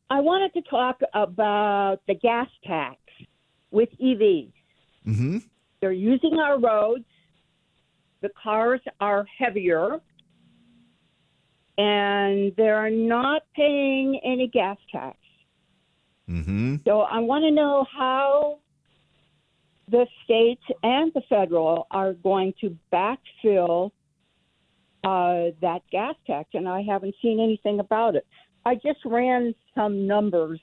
I 0.09 0.21
wanted 0.21 0.55
to 0.55 0.63
talk 0.63 1.03
about 1.13 2.01
the 2.09 2.15
gas 2.15 2.49
tax 2.65 2.97
with 3.71 3.91
EVs. 4.01 4.53
Mm-hmm. 5.07 5.39
They're 5.81 5.93
using 5.93 6.39
our 6.39 6.59
roads. 6.59 7.05
The 8.21 8.31
cars 8.43 8.81
are 9.01 9.25
heavier, 9.39 9.99
and 11.79 12.53
they're 12.57 12.91
not 12.91 13.43
paying 13.57 14.21
any 14.25 14.47
gas 14.49 14.77
tax. 14.93 15.17
Mm-hmm. 16.29 16.77
So 16.87 17.01
I 17.01 17.19
want 17.21 17.45
to 17.45 17.51
know 17.51 17.87
how 17.97 18.59
the 19.89 20.07
states 20.25 20.63
and 20.83 21.13
the 21.15 21.23
federal 21.29 21.87
are 21.91 22.13
going 22.13 22.55
to 22.61 22.77
backfill 22.93 23.91
uh, 25.03 25.57
that 25.63 25.81
gas 25.91 26.15
tax, 26.27 26.51
and 26.53 26.69
I 26.69 26.83
haven't 26.83 27.15
seen 27.23 27.41
anything 27.41 27.81
about 27.81 28.17
it. 28.17 28.27
I 28.65 28.75
just 28.75 29.01
ran 29.05 29.55
some 29.75 30.07
numbers. 30.07 30.61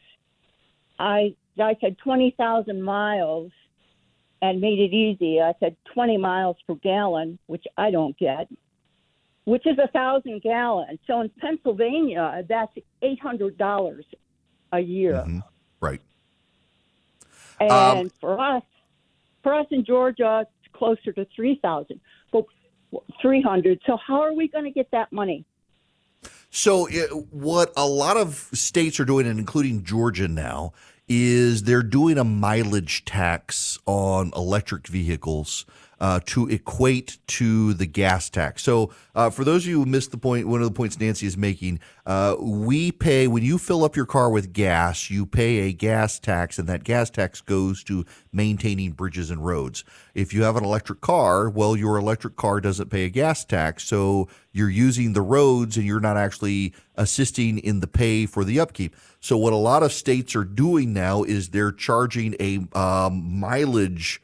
I 0.99 1.35
I 1.59 1.75
said 1.81 1.97
twenty 1.97 2.35
thousand 2.37 2.83
miles, 2.83 3.51
and 4.41 4.61
made 4.61 4.79
it 4.79 4.93
easy. 4.93 5.41
I 5.41 5.53
said 5.59 5.75
twenty 5.93 6.17
miles 6.17 6.57
per 6.65 6.75
gallon, 6.75 7.39
which 7.47 7.65
I 7.77 7.91
don't 7.91 8.17
get, 8.17 8.47
which 9.45 9.65
is 9.65 9.77
a 9.79 9.87
thousand 9.87 10.41
gallons. 10.41 10.99
So 11.07 11.21
in 11.21 11.29
Pennsylvania, 11.39 12.43
that's 12.47 12.71
eight 13.01 13.19
hundred 13.19 13.57
dollars 13.57 14.05
a 14.71 14.79
year. 14.79 15.13
Mm-hmm. 15.13 15.39
Right. 15.79 16.01
And 17.59 17.71
um, 17.71 18.11
for 18.21 18.39
us, 18.39 18.63
for 19.43 19.53
us 19.53 19.65
in 19.71 19.85
Georgia, 19.85 20.45
it's 20.45 20.73
closer 20.73 21.11
to 21.13 21.25
3,000, 21.35 21.99
but 22.31 22.45
300. 23.21 23.81
So 23.85 23.97
how 24.05 24.21
are 24.21 24.33
we 24.33 24.47
going 24.47 24.65
to 24.65 24.71
get 24.71 24.91
that 24.91 25.11
money? 25.11 25.45
So, 26.49 26.87
it, 26.87 27.09
what 27.31 27.73
a 27.75 27.85
lot 27.85 28.17
of 28.17 28.49
states 28.53 28.99
are 28.99 29.05
doing, 29.05 29.27
and 29.27 29.37
including 29.37 29.83
Georgia 29.83 30.27
now, 30.27 30.73
is 31.07 31.63
they're 31.63 31.83
doing 31.83 32.17
a 32.17 32.23
mileage 32.23 33.05
tax 33.05 33.79
on 33.85 34.31
electric 34.35 34.87
vehicles 34.87 35.65
uh, 35.99 36.19
to 36.25 36.47
equate 36.47 37.17
to 37.27 37.73
the 37.73 37.85
gas 37.85 38.29
tax. 38.29 38.63
So, 38.63 38.91
uh, 39.15 39.29
for 39.29 39.43
those 39.43 39.63
of 39.63 39.69
you 39.69 39.79
who 39.79 39.85
missed 39.85 40.11
the 40.11 40.17
point, 40.17 40.47
one 40.47 40.61
of 40.61 40.67
the 40.67 40.73
points 40.73 40.99
Nancy 40.99 41.25
is 41.25 41.35
making, 41.35 41.79
uh, 42.05 42.35
we 42.39 42.91
pay 42.91 43.27
when 43.27 43.43
you 43.43 43.57
fill 43.57 43.83
up 43.83 43.95
your 43.95 44.05
car 44.05 44.29
with 44.29 44.53
gas, 44.53 45.09
you 45.09 45.25
pay 45.25 45.69
a 45.69 45.73
gas 45.73 46.19
tax, 46.19 46.59
and 46.59 46.67
that 46.69 46.83
gas 46.83 47.09
tax 47.09 47.41
goes 47.41 47.83
to 47.85 48.05
maintaining 48.31 48.91
bridges 48.91 49.31
and 49.31 49.43
roads. 49.43 49.83
If 50.13 50.33
you 50.33 50.43
have 50.43 50.55
an 50.55 50.63
electric 50.63 51.01
car, 51.01 51.49
well, 51.49 51.75
your 51.75 51.97
electric 51.97 52.35
car 52.35 52.61
doesn't 52.61 52.89
pay 52.89 53.05
a 53.05 53.09
gas 53.09 53.43
tax, 53.43 53.83
so 53.83 54.27
you're 54.51 54.69
using 54.69 55.13
the 55.13 55.21
roads 55.21 55.77
and 55.77 55.85
you're 55.85 55.99
not 55.99 56.17
actually 56.17 56.73
assisting 56.95 57.57
in 57.59 57.79
the 57.79 57.87
pay 57.87 58.25
for 58.25 58.43
the 58.43 58.59
upkeep. 58.59 58.95
So, 59.19 59.35
what 59.37 59.53
a 59.53 59.57
lot 59.57 59.83
of 59.83 59.91
states 59.91 60.35
are 60.35 60.43
doing 60.43 60.93
now 60.93 61.23
is 61.23 61.49
they're 61.49 61.71
charging 61.71 62.35
a 62.39 62.59
um, 62.77 63.39
mileage 63.39 64.21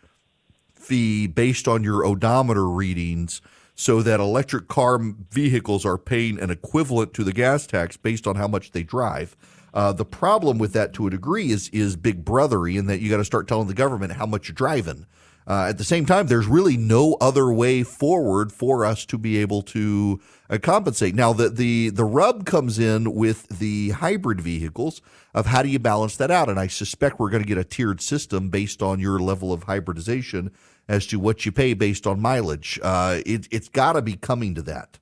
fee 0.83 1.27
based 1.27 1.67
on 1.67 1.83
your 1.83 2.05
odometer 2.05 2.67
readings 2.67 3.41
so 3.75 4.01
that 4.01 4.19
electric 4.19 4.67
car 4.67 4.99
vehicles 5.31 5.85
are 5.85 5.97
paying 5.97 6.39
an 6.39 6.51
equivalent 6.51 7.13
to 7.13 7.23
the 7.23 7.33
gas 7.33 7.65
tax 7.65 7.97
based 7.97 8.27
on 8.27 8.35
how 8.35 8.47
much 8.47 8.71
they 8.71 8.83
drive. 8.83 9.35
Uh, 9.73 9.91
the 9.91 10.05
problem 10.05 10.59
with 10.59 10.73
that 10.73 10.93
to 10.93 11.07
a 11.07 11.09
degree 11.09 11.49
is 11.49 11.69
is 11.69 11.95
big 11.95 12.23
brothery 12.23 12.77
in 12.77 12.85
that 12.85 12.99
you 12.99 13.09
got 13.09 13.17
to 13.17 13.25
start 13.25 13.47
telling 13.47 13.67
the 13.67 13.73
government 13.73 14.13
how 14.13 14.25
much 14.25 14.47
you're 14.47 14.53
driving. 14.53 15.05
Uh, 15.45 15.65
at 15.67 15.77
the 15.77 15.83
same 15.83 16.05
time, 16.05 16.27
there's 16.27 16.47
really 16.47 16.77
no 16.77 17.17
other 17.19 17.51
way 17.51 17.83
forward 17.83 18.51
for 18.51 18.85
us 18.85 19.05
to 19.05 19.17
be 19.17 19.37
able 19.37 19.61
to 19.61 20.21
uh, 20.49 20.57
compensate. 20.61 21.15
Now, 21.15 21.33
the, 21.33 21.49
the 21.49 21.89
the 21.89 22.05
rub 22.05 22.45
comes 22.45 22.79
in 22.79 23.13
with 23.13 23.47
the 23.49 23.89
hybrid 23.89 24.39
vehicles 24.39 25.01
of 25.33 25.47
how 25.47 25.63
do 25.63 25.69
you 25.69 25.79
balance 25.79 26.15
that 26.17 26.31
out, 26.31 26.47
and 26.47 26.59
I 26.59 26.67
suspect 26.67 27.19
we're 27.19 27.29
going 27.29 27.43
to 27.43 27.47
get 27.47 27.57
a 27.57 27.65
tiered 27.65 27.99
system 27.99 28.49
based 28.49 28.81
on 28.81 28.99
your 28.99 29.19
level 29.19 29.51
of 29.51 29.63
hybridization 29.63 30.51
as 30.93 31.08
to 31.08 31.19
what 31.19 31.45
you 31.45 31.51
pay 31.51 31.73
based 31.73 32.06
on 32.06 32.21
mileage. 32.21 32.79
Uh, 32.84 33.19
it, 33.25 33.47
it's 33.51 33.67
got 33.67 33.93
to 33.93 34.01
be 34.01 34.15
coming 34.15 34.53
to 34.56 34.62
that. 34.62 34.99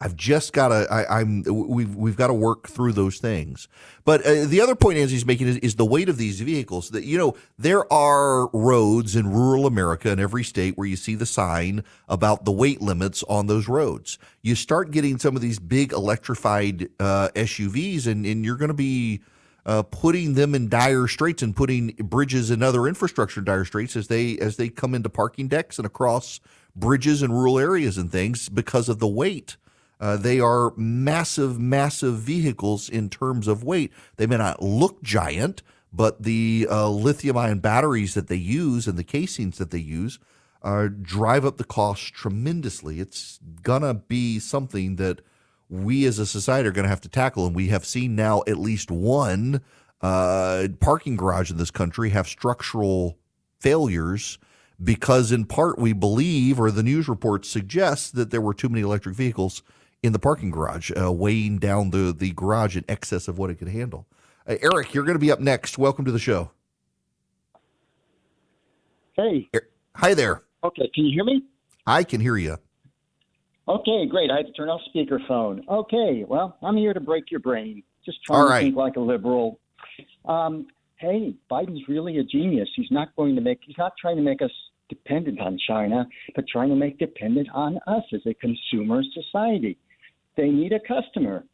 I've 0.00 0.14
just 0.14 0.52
got 0.52 0.68
to. 0.68 0.86
I, 0.92 1.20
am 1.20 1.42
we've 1.42 1.94
we've 1.96 2.16
got 2.16 2.28
to 2.28 2.34
work 2.34 2.68
through 2.68 2.92
those 2.92 3.18
things. 3.18 3.66
But 4.04 4.24
uh, 4.24 4.44
the 4.44 4.60
other 4.60 4.76
point 4.76 4.96
Nancy's 4.96 5.26
making 5.26 5.48
is, 5.48 5.56
is 5.56 5.74
the 5.74 5.84
weight 5.84 6.08
of 6.08 6.18
these 6.18 6.40
vehicles. 6.40 6.90
That 6.90 7.02
you 7.02 7.18
know 7.18 7.34
there 7.58 7.92
are 7.92 8.48
roads 8.52 9.16
in 9.16 9.32
rural 9.32 9.66
America 9.66 10.12
in 10.12 10.20
every 10.20 10.44
state 10.44 10.78
where 10.78 10.86
you 10.86 10.94
see 10.94 11.16
the 11.16 11.26
sign 11.26 11.82
about 12.08 12.44
the 12.44 12.52
weight 12.52 12.80
limits 12.80 13.24
on 13.24 13.48
those 13.48 13.66
roads. 13.66 14.20
You 14.40 14.54
start 14.54 14.92
getting 14.92 15.18
some 15.18 15.34
of 15.34 15.42
these 15.42 15.58
big 15.58 15.92
electrified 15.92 16.90
uh, 17.00 17.30
SUVs, 17.34 18.06
and 18.06 18.24
and 18.24 18.44
you're 18.44 18.56
going 18.56 18.68
to 18.68 18.74
be 18.74 19.20
uh, 19.68 19.82
putting 19.82 20.32
them 20.32 20.54
in 20.54 20.66
dire 20.70 21.06
straits 21.06 21.42
and 21.42 21.54
putting 21.54 21.88
bridges 21.98 22.50
and 22.50 22.64
other 22.64 22.88
infrastructure 22.88 23.40
in 23.40 23.44
dire 23.44 23.66
straits 23.66 23.96
as 23.96 24.08
they 24.08 24.38
as 24.38 24.56
they 24.56 24.70
come 24.70 24.94
into 24.94 25.10
parking 25.10 25.46
decks 25.46 25.78
and 25.78 25.84
across 25.84 26.40
bridges 26.74 27.22
in 27.22 27.30
rural 27.30 27.58
areas 27.58 27.98
and 27.98 28.10
things 28.10 28.48
because 28.48 28.88
of 28.88 28.98
the 28.98 29.06
weight. 29.06 29.58
Uh, 30.00 30.16
they 30.16 30.40
are 30.40 30.72
massive, 30.76 31.58
massive 31.58 32.14
vehicles 32.14 32.88
in 32.88 33.10
terms 33.10 33.46
of 33.46 33.62
weight. 33.62 33.92
They 34.16 34.26
may 34.26 34.38
not 34.38 34.62
look 34.62 35.02
giant, 35.02 35.62
but 35.92 36.22
the 36.22 36.66
uh, 36.70 36.88
lithium 36.88 37.36
ion 37.36 37.58
batteries 37.58 38.14
that 38.14 38.28
they 38.28 38.36
use 38.36 38.86
and 38.86 38.96
the 38.96 39.04
casings 39.04 39.58
that 39.58 39.70
they 39.70 39.78
use 39.78 40.18
uh, 40.62 40.88
drive 41.02 41.44
up 41.44 41.58
the 41.58 41.64
cost 41.64 42.14
tremendously. 42.14 43.00
It's 43.00 43.38
gonna 43.62 43.92
be 43.92 44.38
something 44.38 44.96
that 44.96 45.20
we 45.68 46.04
as 46.06 46.18
a 46.18 46.26
society 46.26 46.68
are 46.68 46.72
going 46.72 46.84
to 46.84 46.90
have 46.90 47.00
to 47.02 47.08
tackle. 47.08 47.46
And 47.46 47.54
we 47.54 47.68
have 47.68 47.84
seen 47.84 48.16
now 48.16 48.42
at 48.46 48.58
least 48.58 48.90
one 48.90 49.62
uh, 50.00 50.68
parking 50.80 51.16
garage 51.16 51.50
in 51.50 51.56
this 51.56 51.70
country 51.70 52.10
have 52.10 52.26
structural 52.26 53.18
failures 53.60 54.38
because, 54.82 55.32
in 55.32 55.44
part, 55.44 55.78
we 55.78 55.92
believe, 55.92 56.60
or 56.60 56.70
the 56.70 56.82
news 56.82 57.08
reports 57.08 57.48
suggest, 57.48 58.14
that 58.14 58.30
there 58.30 58.40
were 58.40 58.54
too 58.54 58.68
many 58.68 58.82
electric 58.82 59.16
vehicles 59.16 59.62
in 60.02 60.12
the 60.12 60.18
parking 60.18 60.50
garage, 60.50 60.92
uh, 60.96 61.10
weighing 61.10 61.58
down 61.58 61.90
the, 61.90 62.14
the 62.16 62.32
garage 62.32 62.76
in 62.76 62.84
excess 62.88 63.26
of 63.26 63.38
what 63.38 63.50
it 63.50 63.56
could 63.56 63.68
handle. 63.68 64.06
Uh, 64.46 64.54
Eric, 64.62 64.94
you're 64.94 65.04
going 65.04 65.16
to 65.16 65.20
be 65.20 65.32
up 65.32 65.40
next. 65.40 65.78
Welcome 65.78 66.04
to 66.04 66.12
the 66.12 66.18
show. 66.20 66.52
Hey. 69.14 69.50
Hi 69.96 70.14
there. 70.14 70.44
Okay, 70.62 70.88
can 70.94 71.06
you 71.06 71.12
hear 71.12 71.24
me? 71.24 71.42
I 71.84 72.04
can 72.04 72.20
hear 72.20 72.36
you. 72.36 72.58
Okay, 73.68 74.06
great. 74.06 74.30
I 74.30 74.38
had 74.38 74.46
to 74.46 74.52
turn 74.52 74.70
off 74.70 74.80
speakerphone. 74.94 75.60
Okay, 75.68 76.24
well, 76.26 76.56
I'm 76.62 76.76
here 76.76 76.94
to 76.94 77.00
break 77.00 77.30
your 77.30 77.40
brain. 77.40 77.82
Just 78.04 78.18
trying 78.24 78.40
All 78.40 78.48
to 78.48 78.58
think 78.60 78.76
like 78.76 78.96
a 78.96 79.00
liberal. 79.00 79.60
Um, 80.26 80.68
hey, 80.96 81.34
Biden's 81.50 81.86
really 81.86 82.16
a 82.18 82.24
genius. 82.24 82.68
He's 82.74 82.90
not 82.90 83.14
going 83.14 83.34
to 83.34 83.42
make. 83.42 83.60
He's 83.66 83.76
not 83.76 83.92
trying 84.00 84.16
to 84.16 84.22
make 84.22 84.40
us 84.40 84.50
dependent 84.88 85.38
on 85.38 85.58
China, 85.68 86.06
but 86.34 86.46
trying 86.50 86.70
to 86.70 86.76
make 86.76 86.98
dependent 86.98 87.48
on 87.52 87.78
us 87.86 88.04
as 88.14 88.20
a 88.26 88.32
consumer 88.34 89.02
society. 89.12 89.76
They 90.38 90.48
need 90.48 90.72
a 90.72 90.80
customer. 90.80 91.44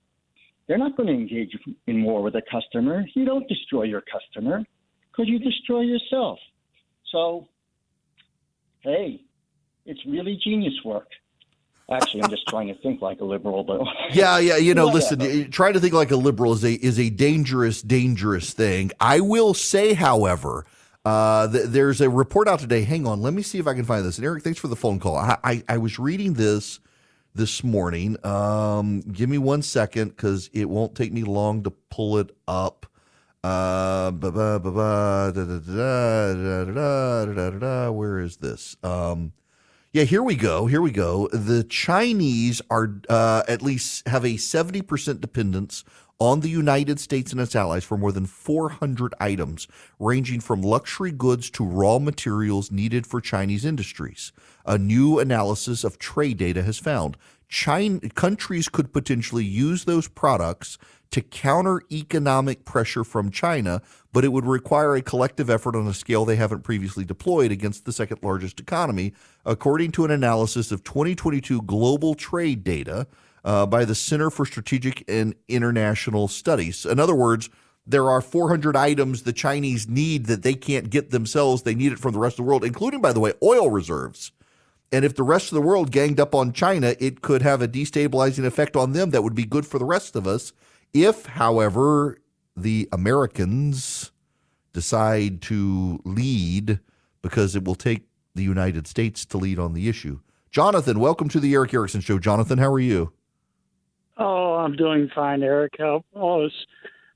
They're 0.69 0.79
not 0.79 0.97
going 0.97 1.09
to 1.09 1.13
engage 1.13 1.51
in 1.89 2.05
war 2.05 2.23
with 2.23 2.37
a 2.37 2.43
customer. 2.51 3.05
You 3.15 3.25
don't 3.25 3.49
destroy 3.49 3.85
your 3.85 4.03
customer. 4.03 4.63
could 5.13 5.27
you 5.29 5.39
destroy 5.39 5.81
yourself? 5.81 6.39
So, 7.11 7.49
hey, 8.83 9.21
it's 9.85 10.01
really 10.07 10.39
genius 10.43 10.75
work. 10.85 11.09
Actually, 11.91 12.23
I'm 12.23 12.31
just 12.31 12.49
trying 12.49 12.69
to 12.69 12.75
think 12.75 13.03
like 13.03 13.21
a 13.21 13.25
liberal, 13.25 13.63
but 13.63 13.83
yeah, 14.15 14.39
yeah, 14.39 14.57
you 14.57 14.75
know, 14.75 14.87
listen, 14.87 15.51
trying 15.51 15.75
to 15.75 15.81
think 15.81 15.93
like 15.93 16.11
a 16.11 16.17
liberal 16.17 16.53
is 16.55 16.65
a 16.65 16.73
is 16.73 16.99
a 16.99 17.11
dangerous, 17.11 17.83
dangerous 17.83 18.53
thing. 18.55 18.91
I 19.01 19.21
will 19.21 19.53
say, 19.53 19.93
however, 19.93 20.65
uh, 21.05 21.47
th- 21.49 21.67
there's 21.67 22.01
a 22.01 22.09
report 22.09 22.49
out 22.49 22.61
today. 22.61 22.85
Hang 22.85 23.07
on, 23.07 23.21
let 23.21 23.35
me 23.35 23.43
see 23.43 23.59
if 23.59 23.67
I 23.67 23.75
can 23.75 23.85
find 23.85 24.03
this. 24.03 24.17
And 24.17 24.25
Eric, 24.25 24.43
thanks 24.43 24.59
for 24.59 24.69
the 24.69 24.77
phone 24.77 24.99
call. 24.99 25.17
I 25.17 25.37
I, 25.45 25.63
I 25.69 25.77
was 25.77 25.99
reading 25.99 26.33
this 26.33 26.81
this 27.35 27.63
morning. 27.63 28.17
Um, 28.25 29.01
give 29.01 29.29
me 29.29 29.37
one 29.37 29.61
second 29.61 30.09
because 30.11 30.49
it 30.55 30.71
won't 30.71 30.95
take 30.95 31.13
me 31.13 31.23
long 31.23 31.65
to 31.65 31.71
pull 31.71 32.17
it 32.17 32.35
up. 32.49 32.87
Where 37.93 38.21
is 38.21 38.37
this? 38.39 38.77
Um, 38.83 39.33
yeah, 39.95 40.03
here 40.03 40.25
we 40.25 40.35
go. 40.35 40.67
Here 40.67 40.83
we 40.83 40.91
go. 40.91 41.29
The 41.29 41.63
Chinese 41.63 42.61
are 42.69 42.97
uh, 43.09 43.45
at 43.47 43.63
least 43.63 44.09
have 44.09 44.25
a 44.25 44.35
70% 44.35 45.21
dependence 45.21 45.85
on 46.19 46.41
the 46.41 46.49
United 46.49 46.99
States 46.99 47.31
and 47.31 47.41
its 47.41 47.55
allies 47.55 47.85
for 47.85 47.97
more 47.97 48.11
than 48.11 48.27
400 48.27 49.15
items, 49.21 49.69
ranging 50.01 50.41
from 50.41 50.63
luxury 50.63 51.13
goods 51.13 51.49
to 51.51 51.65
raw 51.65 52.01
materials 52.01 52.73
needed 52.73 53.07
for 53.07 53.21
Chinese 53.21 53.65
industries. 53.65 54.33
A 54.67 54.79
new 54.79 55.21
analysis 55.21 55.85
of 55.85 56.01
trade 56.01 56.39
data 56.39 56.65
has 56.65 56.77
found 56.81 57.17
China, 57.49 58.01
countries 58.17 58.69
could 58.69 58.93
potentially 58.93 59.45
use 59.45 59.85
those 59.85 60.09
products 60.09 60.77
to 61.15 61.23
counter 61.23 61.81
economic 61.93 62.65
pressure 62.65 63.05
from 63.05 63.31
China, 63.31 63.81
but 64.13 64.25
it 64.25 64.33
would 64.33 64.45
require 64.45 64.97
a 64.97 65.01
collective 65.01 65.49
effort 65.49 65.77
on 65.77 65.87
a 65.87 65.95
scale 65.95 66.25
they 66.25 66.35
haven't 66.35 66.65
previously 66.65 67.05
deployed 67.05 67.53
against 67.53 67.85
the 67.85 67.93
second 67.93 68.19
largest 68.21 68.59
economy, 68.59 69.13
according 69.47 69.93
to 69.93 70.05
an 70.05 70.11
analysis 70.11 70.73
of 70.73 70.83
2022 70.83 71.63
global 71.63 72.17
trade 72.17 72.65
data 72.65 73.07
uh, 73.45 73.65
by 73.65 73.85
the 73.85 73.95
Center 73.95 74.29
for 74.29 74.45
Strategic 74.45 75.05
and 75.07 75.37
International 75.47 76.27
Studies. 76.27 76.85
In 76.85 76.99
other 76.99 77.15
words, 77.15 77.49
there 77.87 78.11
are 78.11 78.21
400 78.21 78.75
items 78.75 79.23
the 79.23 79.33
Chinese 79.33 79.89
need 79.89 80.27
that 80.27 80.43
they 80.43 80.55
can't 80.55 80.91
get 80.91 81.11
themselves. 81.11 81.63
They 81.63 81.77
need 81.77 81.93
it 81.93 82.01
from 82.01 82.13
the 82.13 82.19
rest 82.19 82.41
of 82.41 82.45
the 82.45 82.49
world, 82.49 82.65
including, 82.65 83.01
by 83.01 83.13
the 83.13 83.21
way, 83.21 83.35
oil 83.41 83.71
reserves. 83.71 84.33
And 84.91 85.05
if 85.05 85.15
the 85.15 85.23
rest 85.23 85.53
of 85.53 85.55
the 85.55 85.63
world 85.63 85.93
ganged 85.93 86.19
up 86.19 86.35
on 86.35 86.53
China, 86.53 86.97
it 86.99 87.21
could 87.21 87.43
have 87.43 87.63
a 87.63 87.69
destabilizing 87.69 88.45
effect 88.45 88.75
on 88.75 88.95
them 88.95 89.11
that 89.11 89.23
would 89.23 89.37
be 89.37 89.45
good 89.45 89.65
for 89.65 89.79
the 89.79 89.85
rest 89.85 90.17
of 90.17 90.27
us. 90.27 90.53
If, 90.95 91.27
however, 91.27 92.19
the 92.57 92.89
Americans 92.93 94.13
decide 94.73 95.43
to 95.43 96.01
lead 96.05 96.79
because 97.21 97.57
it 97.57 97.65
will 97.65 97.75
take 97.75 98.07
the 98.35 98.45
United 98.45 98.87
States 98.87 99.27
to 99.27 99.37
lead 99.37 99.59
on 99.59 99.75
the 99.75 99.89
issue. 99.89 100.21
Jonathan, 100.53 101.01
welcome 101.01 101.29
to 101.31 101.41
the 101.41 101.53
Erick 101.55 101.75
Erickson 101.75 102.01
Show. 102.01 102.21
Jonathan, 102.21 102.59
how 102.59 102.73
are 102.73 102.79
you? 102.79 103.13
Oh, 104.17 104.55
I'm 104.55 104.77
doing 104.77 105.11
fine, 105.13 105.43
Erick. 105.43 105.75
Oh, 105.81 106.05
it's, 106.15 106.55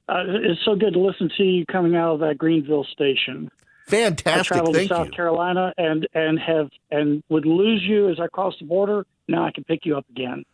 uh, 0.08 0.24
it's 0.26 0.60
so 0.64 0.74
good 0.74 0.94
to 0.94 0.98
listen 0.98 1.30
to 1.36 1.44
you 1.44 1.64
coming 1.66 1.94
out 1.94 2.14
of 2.14 2.20
that 2.20 2.36
Greenville 2.36 2.84
station. 2.84 3.48
Fantastic! 3.86 4.52
I 4.52 4.56
traveled 4.56 4.74
Thank 4.74 4.88
to 4.88 4.94
South 4.94 5.06
you. 5.06 5.12
Carolina 5.12 5.72
and 5.78 6.06
and 6.12 6.38
have 6.38 6.68
and 6.90 7.22
would 7.30 7.46
lose 7.46 7.82
you 7.82 8.10
as 8.10 8.20
I 8.20 8.26
crossed 8.26 8.58
the 8.58 8.66
border. 8.66 9.06
Now 9.28 9.46
I 9.46 9.50
can 9.50 9.64
pick 9.64 9.86
you 9.86 9.96
up 9.96 10.04
again. 10.10 10.44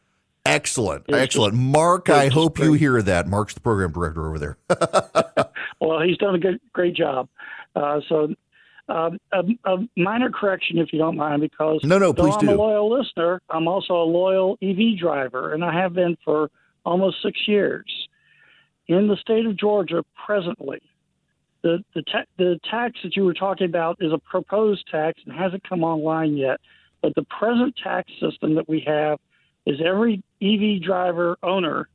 Excellent. 0.47 1.05
Excellent. 1.09 1.55
Mark, 1.55 2.11
I 2.11 2.29
hope 2.29 2.59
you 2.59 2.75
hear 2.75 3.01
that. 3.01 3.27
Mark's 3.27 3.55
the 3.55 3.61
program 3.61 3.93
director 3.93 4.27
over 4.27 4.39
there. 4.39 4.59
Well, 5.81 6.01
he's 6.01 6.17
done 6.17 6.35
a 6.35 6.39
good, 6.39 6.61
great 6.73 6.95
job. 6.95 7.29
Uh, 7.77 8.01
so, 8.09 8.35
um, 8.89 9.19
a, 9.33 9.43
a 9.65 9.89
minor 9.97 10.31
correction, 10.31 10.79
if 10.79 10.93
you 10.93 10.99
don't 10.99 11.17
mind, 11.17 11.43
because 11.43 11.81
No, 11.85 11.99
no, 11.99 12.15
please 12.15 12.35
I'm 12.39 12.49
a 12.49 12.55
loyal 12.55 12.91
listener, 12.91 13.43
I'm 13.51 13.69
also 13.69 13.95
a 13.95 14.05
loyal 14.05 14.57
EV 14.63 14.99
driver, 14.99 15.53
and 15.53 15.65
I 15.65 15.73
have 15.75 15.93
been 15.93 16.17
for 16.25 16.51
almost 16.87 17.19
six 17.23 17.39
years. 17.47 17.85
In 18.87 19.09
the 19.09 19.17
state 19.17 19.47
of 19.47 19.59
Georgia, 19.59 20.05
presently, 20.27 20.81
the 21.63 21.85
the, 21.95 22.03
ta- 22.03 22.25
the 22.39 22.59
tax 22.71 22.99
that 23.03 23.17
you 23.17 23.25
were 23.25 23.35
talking 23.35 23.67
about 23.67 23.99
is 24.01 24.13
a 24.13 24.19
proposed 24.19 24.87
tax 24.91 25.21
and 25.27 25.35
hasn't 25.35 25.69
come 25.69 25.83
online 25.83 26.37
yet. 26.37 26.61
But 27.03 27.15
the 27.15 27.25
present 27.25 27.75
tax 27.83 28.11
system 28.21 28.55
that 28.55 28.69
we 28.69 28.81
have 28.87 29.19
is 29.67 29.81
every 29.85 30.23
EV 30.43 30.83
driver 30.83 31.37
owner 31.43 31.89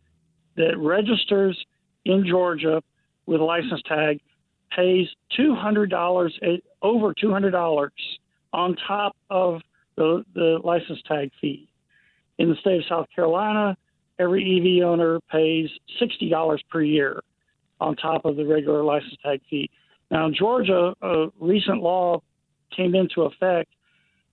that 0.55 0.77
registers 0.77 1.57
in 2.05 2.25
Georgia 2.27 2.81
with 3.25 3.41
a 3.41 3.43
license 3.43 3.81
tag 3.87 4.19
pays 4.75 5.07
two 5.35 5.55
hundred 5.55 5.89
dollars 5.89 6.37
over 6.81 7.13
two 7.13 7.31
hundred 7.31 7.51
dollars 7.51 7.91
on 8.53 8.75
top 8.87 9.15
of 9.29 9.61
the 9.95 10.23
the 10.33 10.59
license 10.63 10.99
tag 11.07 11.31
fee. 11.39 11.67
In 12.37 12.49
the 12.49 12.55
state 12.61 12.77
of 12.77 12.83
South 12.87 13.07
Carolina, 13.13 13.77
every 14.17 14.43
EV 14.79 14.87
owner 14.87 15.19
pays 15.31 15.69
sixty 15.99 16.29
dollars 16.29 16.61
per 16.69 16.81
year 16.81 17.21
on 17.79 17.95
top 17.95 18.25
of 18.25 18.35
the 18.35 18.45
regular 18.45 18.83
license 18.83 19.15
tag 19.23 19.41
fee. 19.49 19.69
Now, 20.11 20.25
in 20.25 20.33
Georgia, 20.33 20.93
a 21.01 21.27
recent 21.39 21.81
law 21.81 22.21
came 22.75 22.95
into 22.95 23.23
effect 23.23 23.69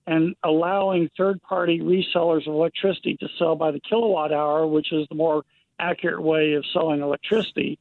and 0.07 0.35
allowing 0.45 1.11
third 1.17 1.43
party 1.43 1.81
resellers 1.81 2.47
of 2.47 2.55
electricity 2.55 3.17
to 3.19 3.29
sell 3.39 3.57
by 3.57 3.73
the 3.73 3.81
kilowatt 3.81 4.33
hour, 4.33 4.67
which 4.67 4.93
is 4.93 5.07
the 5.09 5.15
more 5.17 5.43
accurate 5.79 6.23
way 6.23 6.55
of 6.55 6.65
selling 6.73 7.01
electricity. 7.01 7.79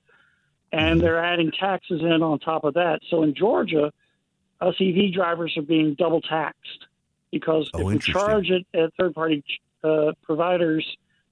And 0.72 1.00
they're 1.00 1.24
adding 1.24 1.52
taxes 1.52 2.02
in 2.02 2.24
on 2.24 2.40
top 2.40 2.64
of 2.64 2.74
that. 2.74 3.00
So 3.10 3.24
in 3.24 3.34
Georgia, 3.36 3.94
us 4.60 4.76
EV 4.80 5.14
drivers 5.14 5.56
are 5.58 5.62
being 5.62 5.96
double 5.96 6.22
taxed 6.22 6.88
because 7.32 7.70
Oh, 7.74 7.80
if 7.80 7.86
we 7.86 8.00
charge 8.00 8.50
it 8.50 8.66
at 8.74 8.94
third 9.00 9.14
party 9.14 9.44
uh, 9.84 10.14
providers 10.24 10.86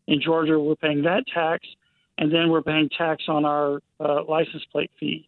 in 0.08 0.22
Georgia, 0.22 0.60
we're 0.60 0.76
paying 0.76 1.04
that 1.04 1.26
tax, 1.34 1.68
and 2.18 2.32
then 2.32 2.50
we're 2.50 2.62
paying 2.62 2.90
tax 2.90 3.24
on 3.28 3.46
our 3.46 3.80
uh, 4.00 4.24
license 4.26 4.64
plate 4.72 4.92
fee. 5.00 5.28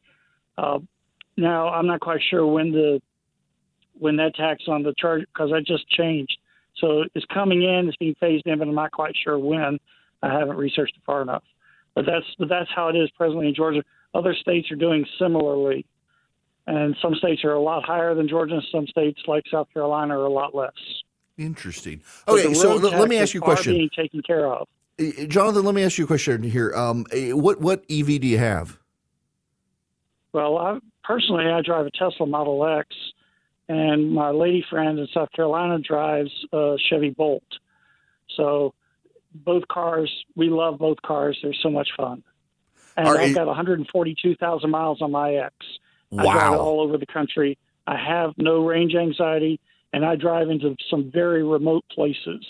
Uh, 0.58 0.80
now, 1.38 1.69
I'm 1.69 1.88
not 1.88 1.99
quite 1.99 2.21
sure 2.30 2.45
when 2.45 2.71
the 2.71 3.01
when 3.97 4.17
that 4.17 4.36
tax 4.36 4.63
on 4.67 4.84
the 4.84 4.93
charge 4.97 5.21
because 5.34 5.51
I 5.53 5.60
just 5.60 5.88
changed. 5.89 6.38
So 6.77 7.03
it's 7.13 7.25
coming 7.34 7.63
in, 7.63 7.88
it's 7.88 7.97
being 7.97 8.15
phased 8.19 8.45
in, 8.47 8.60
but 8.60 8.67
I'm 8.67 8.75
not 8.75 8.91
quite 8.91 9.15
sure 9.23 9.39
when. 9.39 9.79
I 10.21 10.34
haven't 10.34 10.58
researched 10.58 10.95
it 10.95 11.03
far 11.05 11.21
enough. 11.21 11.43
But 11.93 12.05
that's 12.05 12.25
but 12.38 12.49
that's 12.49 12.69
how 12.75 12.89
it 12.89 12.95
is 12.95 13.10
presently 13.12 13.47
in 13.47 13.55
Georgia. 13.55 13.84
Other 14.13 14.34
states 14.34 14.69
are 14.71 14.75
doing 14.75 15.05
similarly, 15.19 15.86
and 16.67 16.95
some 17.01 17.15
states 17.15 17.43
are 17.43 17.53
a 17.53 17.62
lot 17.62 17.84
higher 17.86 18.13
than 18.15 18.27
Georgia, 18.27 18.55
and 18.55 18.63
some 18.71 18.88
states 18.88 19.21
like 19.27 19.43
South 19.49 19.67
Carolina 19.73 20.17
are 20.19 20.25
a 20.25 20.31
lot 20.31 20.53
less. 20.53 20.73
Interesting. 21.38 22.01
Okay, 22.27 22.53
so 22.53 22.75
let 22.75 23.10
me 23.10 23.17
ask 23.17 23.34
you 23.34 23.41
a 23.41 23.43
question. 23.43 23.73
Being 23.73 23.89
taken 23.95 24.21
care 24.21 24.47
of. 24.47 24.67
Uh, 24.99 25.25
Jonathan, 25.27 25.65
let 25.65 25.75
me 25.75 25.84
ask 25.84 25.97
you 25.97 26.05
a 26.05 26.08
question 26.08 26.43
here. 26.43 26.73
Um, 26.75 27.05
eh, 27.12 27.31
what 27.31 27.62
what 27.62 27.84
EV 27.89 28.19
do 28.21 28.27
you 28.27 28.38
have? 28.38 28.77
Well, 30.34 30.58
I, 30.58 30.79
personally, 31.03 31.45
I 31.45 31.62
drive 31.62 31.86
a 31.86 31.91
Tesla 31.91 32.25
Model 32.25 32.65
X, 32.67 32.89
and 33.67 34.12
my 34.12 34.30
lady 34.30 34.63
friend 34.69 34.99
in 34.99 35.08
South 35.13 35.32
Carolina 35.32 35.80
drives 35.80 36.32
a 36.54 36.75
Chevy 36.89 37.10
Bolt. 37.10 37.43
So, 38.36 38.73
both 39.34 39.67
cars, 39.67 40.12
we 40.36 40.49
love 40.49 40.78
both 40.80 41.01
cars. 41.01 41.38
They're 41.41 41.54
so 41.62 41.69
much 41.69 41.89
fun. 41.97 42.23
And 42.97 43.08
Are 43.08 43.17
I've 43.17 43.30
you- 43.30 43.36
got 43.36 43.47
142,000 43.47 44.69
miles 44.69 45.01
on 45.01 45.12
my 45.12 45.34
X. 45.36 45.54
I 46.17 46.23
drive 46.23 46.51
Wow. 46.51 46.60
all 46.60 46.82
over 46.82 46.97
the 46.97 47.06
country. 47.06 47.58
I 47.88 47.97
have 47.97 48.34
no 48.38 48.65
range 48.65 48.95
anxiety, 48.95 49.60
and 49.93 50.06
I 50.06 50.15
drive 50.15 50.49
into 50.49 50.75
some 50.89 51.12
very 51.12 51.43
remote 51.43 51.84
places. 51.93 52.45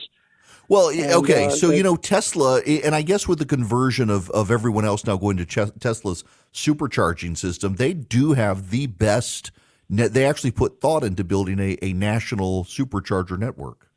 Well, 0.68 0.92
yeah, 0.92 1.06
And, 1.06 1.14
okay, 1.16 1.46
uh, 1.48 1.50
so 1.50 1.68
they- 1.70 1.78
you 1.78 1.84
know 1.84 1.96
Tesla, 1.96 2.60
and 2.62 2.94
I 2.96 3.02
guess 3.02 3.28
with 3.28 3.40
the 3.40 3.46
conversion 3.46 4.10
of 4.10 4.30
of 4.32 4.50
everyone 4.52 4.86
else 4.86 5.06
now 5.06 5.18
going 5.18 5.38
to 5.38 5.46
Tesla's 5.46 6.24
supercharging 6.54 7.38
system, 7.38 7.76
they 7.76 7.94
do 7.94 8.34
have 8.34 8.70
the 8.72 8.88
best. 8.88 9.52
They 9.90 10.26
actually 10.26 10.52
put 10.52 10.82
thought 10.82 11.04
into 11.04 11.24
building 11.24 11.60
a, 11.60 11.78
a 11.82 11.94
national 11.94 12.64
supercharger 12.64 13.38
network. 13.38 13.90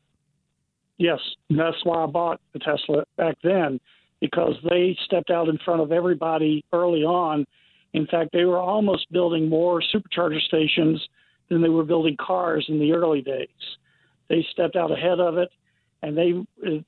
Yes, 0.97 1.19
that's 1.49 1.77
why 1.83 2.03
I 2.03 2.05
bought 2.05 2.41
the 2.53 2.59
Tesla 2.59 3.05
back 3.17 3.37
then 3.43 3.79
because 4.19 4.55
they 4.69 4.97
stepped 5.05 5.31
out 5.31 5.47
in 5.47 5.57
front 5.63 5.81
of 5.81 5.91
everybody 5.91 6.63
early 6.73 7.03
on. 7.03 7.45
In 7.93 8.05
fact, 8.05 8.31
they 8.33 8.43
were 8.43 8.59
almost 8.59 9.11
building 9.11 9.49
more 9.49 9.81
supercharger 9.81 10.41
stations 10.41 11.01
than 11.49 11.61
they 11.61 11.69
were 11.69 11.85
building 11.85 12.17
cars 12.19 12.65
in 12.67 12.79
the 12.79 12.91
early 12.91 13.21
days. 13.21 13.47
They 14.27 14.45
stepped 14.51 14.75
out 14.75 14.91
ahead 14.91 15.19
of 15.19 15.37
it, 15.37 15.49
and 16.01 16.17
they 16.17 16.33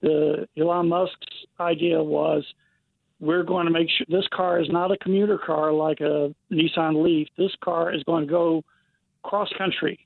the 0.01 0.47
Elon 0.57 0.89
Musk's 0.89 1.45
idea 1.59 2.03
was 2.03 2.45
we're 3.19 3.43
going 3.43 3.65
to 3.65 3.71
make 3.71 3.87
sure 3.89 4.05
this 4.09 4.27
car 4.33 4.59
is 4.59 4.67
not 4.69 4.91
a 4.91 4.97
commuter 4.97 5.37
car 5.37 5.71
like 5.71 6.01
a 6.01 6.33
Nissan 6.51 7.03
Leaf. 7.03 7.27
This 7.37 7.51
car 7.63 7.93
is 7.93 8.03
going 8.03 8.27
to 8.27 8.31
go 8.31 8.63
cross 9.23 9.49
country 9.57 9.99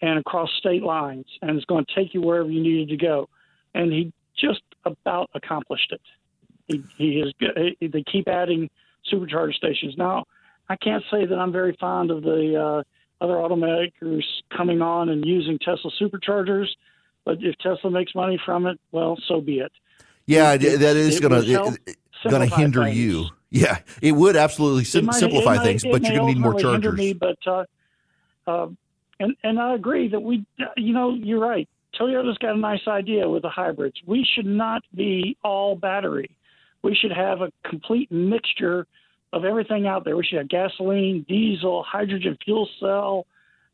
and 0.00 0.18
across 0.18 0.50
state 0.58 0.82
lines, 0.82 1.26
and 1.42 1.56
it's 1.56 1.64
going 1.66 1.84
to 1.84 1.94
take 1.94 2.14
you 2.14 2.20
wherever 2.22 2.48
you 2.50 2.60
needed 2.62 2.88
to 2.90 2.96
go. 2.96 3.28
And 3.74 3.92
he 3.92 4.12
just 4.38 4.62
about 4.84 5.28
accomplished 5.34 5.92
it. 5.92 6.00
He, 6.68 6.82
he 6.96 7.20
is. 7.20 7.32
good. 7.40 7.76
They 7.80 8.02
keep 8.10 8.28
adding 8.28 8.70
supercharger 9.12 9.54
stations 9.54 9.94
now. 9.96 10.24
I 10.68 10.76
can't 10.76 11.02
say 11.10 11.24
that 11.24 11.34
I'm 11.38 11.50
very 11.50 11.76
fond 11.80 12.10
of 12.10 12.22
the 12.22 12.54
uh, 13.20 13.24
other 13.24 13.34
automakers 13.34 14.22
coming 14.56 14.82
on 14.82 15.08
and 15.08 15.24
using 15.24 15.58
Tesla 15.58 15.90
superchargers, 16.00 16.66
but 17.24 17.38
if 17.40 17.56
Tesla 17.58 17.90
makes 17.90 18.14
money 18.14 18.40
from 18.44 18.66
it, 18.66 18.78
well, 18.92 19.16
so 19.26 19.40
be 19.40 19.58
it. 19.60 19.72
Yeah, 20.26 20.52
It- 20.52 20.78
that 20.80 20.96
is 20.96 21.18
going 21.20 21.42
to 21.42 21.76
going 22.28 22.48
to 22.48 22.54
hinder 22.54 22.84
things. 22.84 22.96
you. 22.98 23.26
Yeah, 23.50 23.78
it 24.02 24.12
would 24.12 24.36
absolutely 24.36 24.84
sim- 24.84 25.06
might- 25.06 25.14
simplify 25.14 25.56
might- 25.56 25.64
things, 25.64 25.82
but 25.82 26.02
you're 26.02 26.18
going 26.18 26.28
to 26.28 26.34
need 26.34 26.38
more 26.38 26.54
chargers. 26.60 26.98
Me, 26.98 27.14
but 27.14 27.38
uh, 27.46 27.64
uh, 28.48 28.66
and 29.20 29.36
and 29.42 29.58
I 29.60 29.74
agree 29.74 30.08
that 30.08 30.20
we, 30.20 30.44
you 30.76 30.92
know, 30.92 31.14
you're 31.14 31.40
right. 31.40 31.68
Toyota's 31.98 32.38
got 32.38 32.54
a 32.54 32.58
nice 32.58 32.86
idea 32.86 33.28
with 33.28 33.42
the 33.42 33.48
hybrids. 33.48 33.96
We 34.06 34.24
should 34.34 34.46
not 34.46 34.82
be 34.94 35.36
all 35.42 35.74
battery. 35.74 36.30
We 36.82 36.94
should 36.94 37.12
have 37.12 37.40
a 37.40 37.50
complete 37.64 38.10
mixture 38.12 38.86
of 39.32 39.44
everything 39.44 39.86
out 39.86 40.04
there. 40.04 40.16
We 40.16 40.24
should 40.24 40.38
have 40.38 40.48
gasoline, 40.48 41.24
diesel, 41.28 41.82
hydrogen 41.82 42.38
fuel 42.44 42.68
cell, 42.80 43.26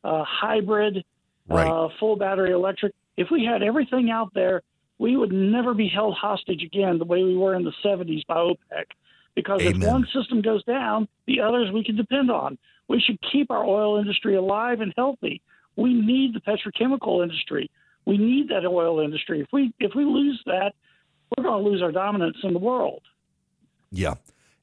uh, 0.02 0.24
hybrid, 0.24 1.04
Right. 1.46 1.70
uh, 1.70 1.88
full 2.00 2.16
battery 2.16 2.52
electric. 2.52 2.94
If 3.18 3.30
we 3.30 3.44
had 3.44 3.62
everything 3.62 4.10
out 4.10 4.32
there, 4.32 4.62
we 4.98 5.16
would 5.16 5.32
never 5.32 5.74
be 5.74 5.88
held 5.88 6.14
hostage 6.14 6.62
again 6.62 6.98
the 6.98 7.04
way 7.04 7.22
we 7.22 7.36
were 7.36 7.54
in 7.54 7.64
the 7.64 7.74
70s 7.84 8.24
by 8.26 8.36
OPEC. 8.36 8.86
Because 9.34 9.60
if 9.62 9.76
one 9.86 10.06
system 10.14 10.40
goes 10.40 10.64
down, 10.64 11.08
the 11.26 11.40
others 11.40 11.70
we 11.70 11.84
can 11.84 11.96
depend 11.96 12.30
on. 12.30 12.56
We 12.88 13.00
should 13.00 13.18
keep 13.32 13.50
our 13.50 13.64
oil 13.64 13.98
industry 13.98 14.36
alive 14.36 14.80
and 14.80 14.92
healthy. 14.96 15.40
We 15.76 15.94
need 15.94 16.34
the 16.34 16.40
petrochemical 16.40 17.22
industry. 17.22 17.70
We 18.04 18.18
need 18.18 18.48
that 18.50 18.66
oil 18.66 19.00
industry. 19.00 19.40
If 19.40 19.48
we 19.52 19.72
if 19.80 19.94
we 19.94 20.04
lose 20.04 20.40
that, 20.46 20.74
we're 21.36 21.44
going 21.44 21.64
to 21.64 21.70
lose 21.70 21.82
our 21.82 21.92
dominance 21.92 22.36
in 22.42 22.52
the 22.52 22.58
world. 22.58 23.02
Yeah, 23.90 24.14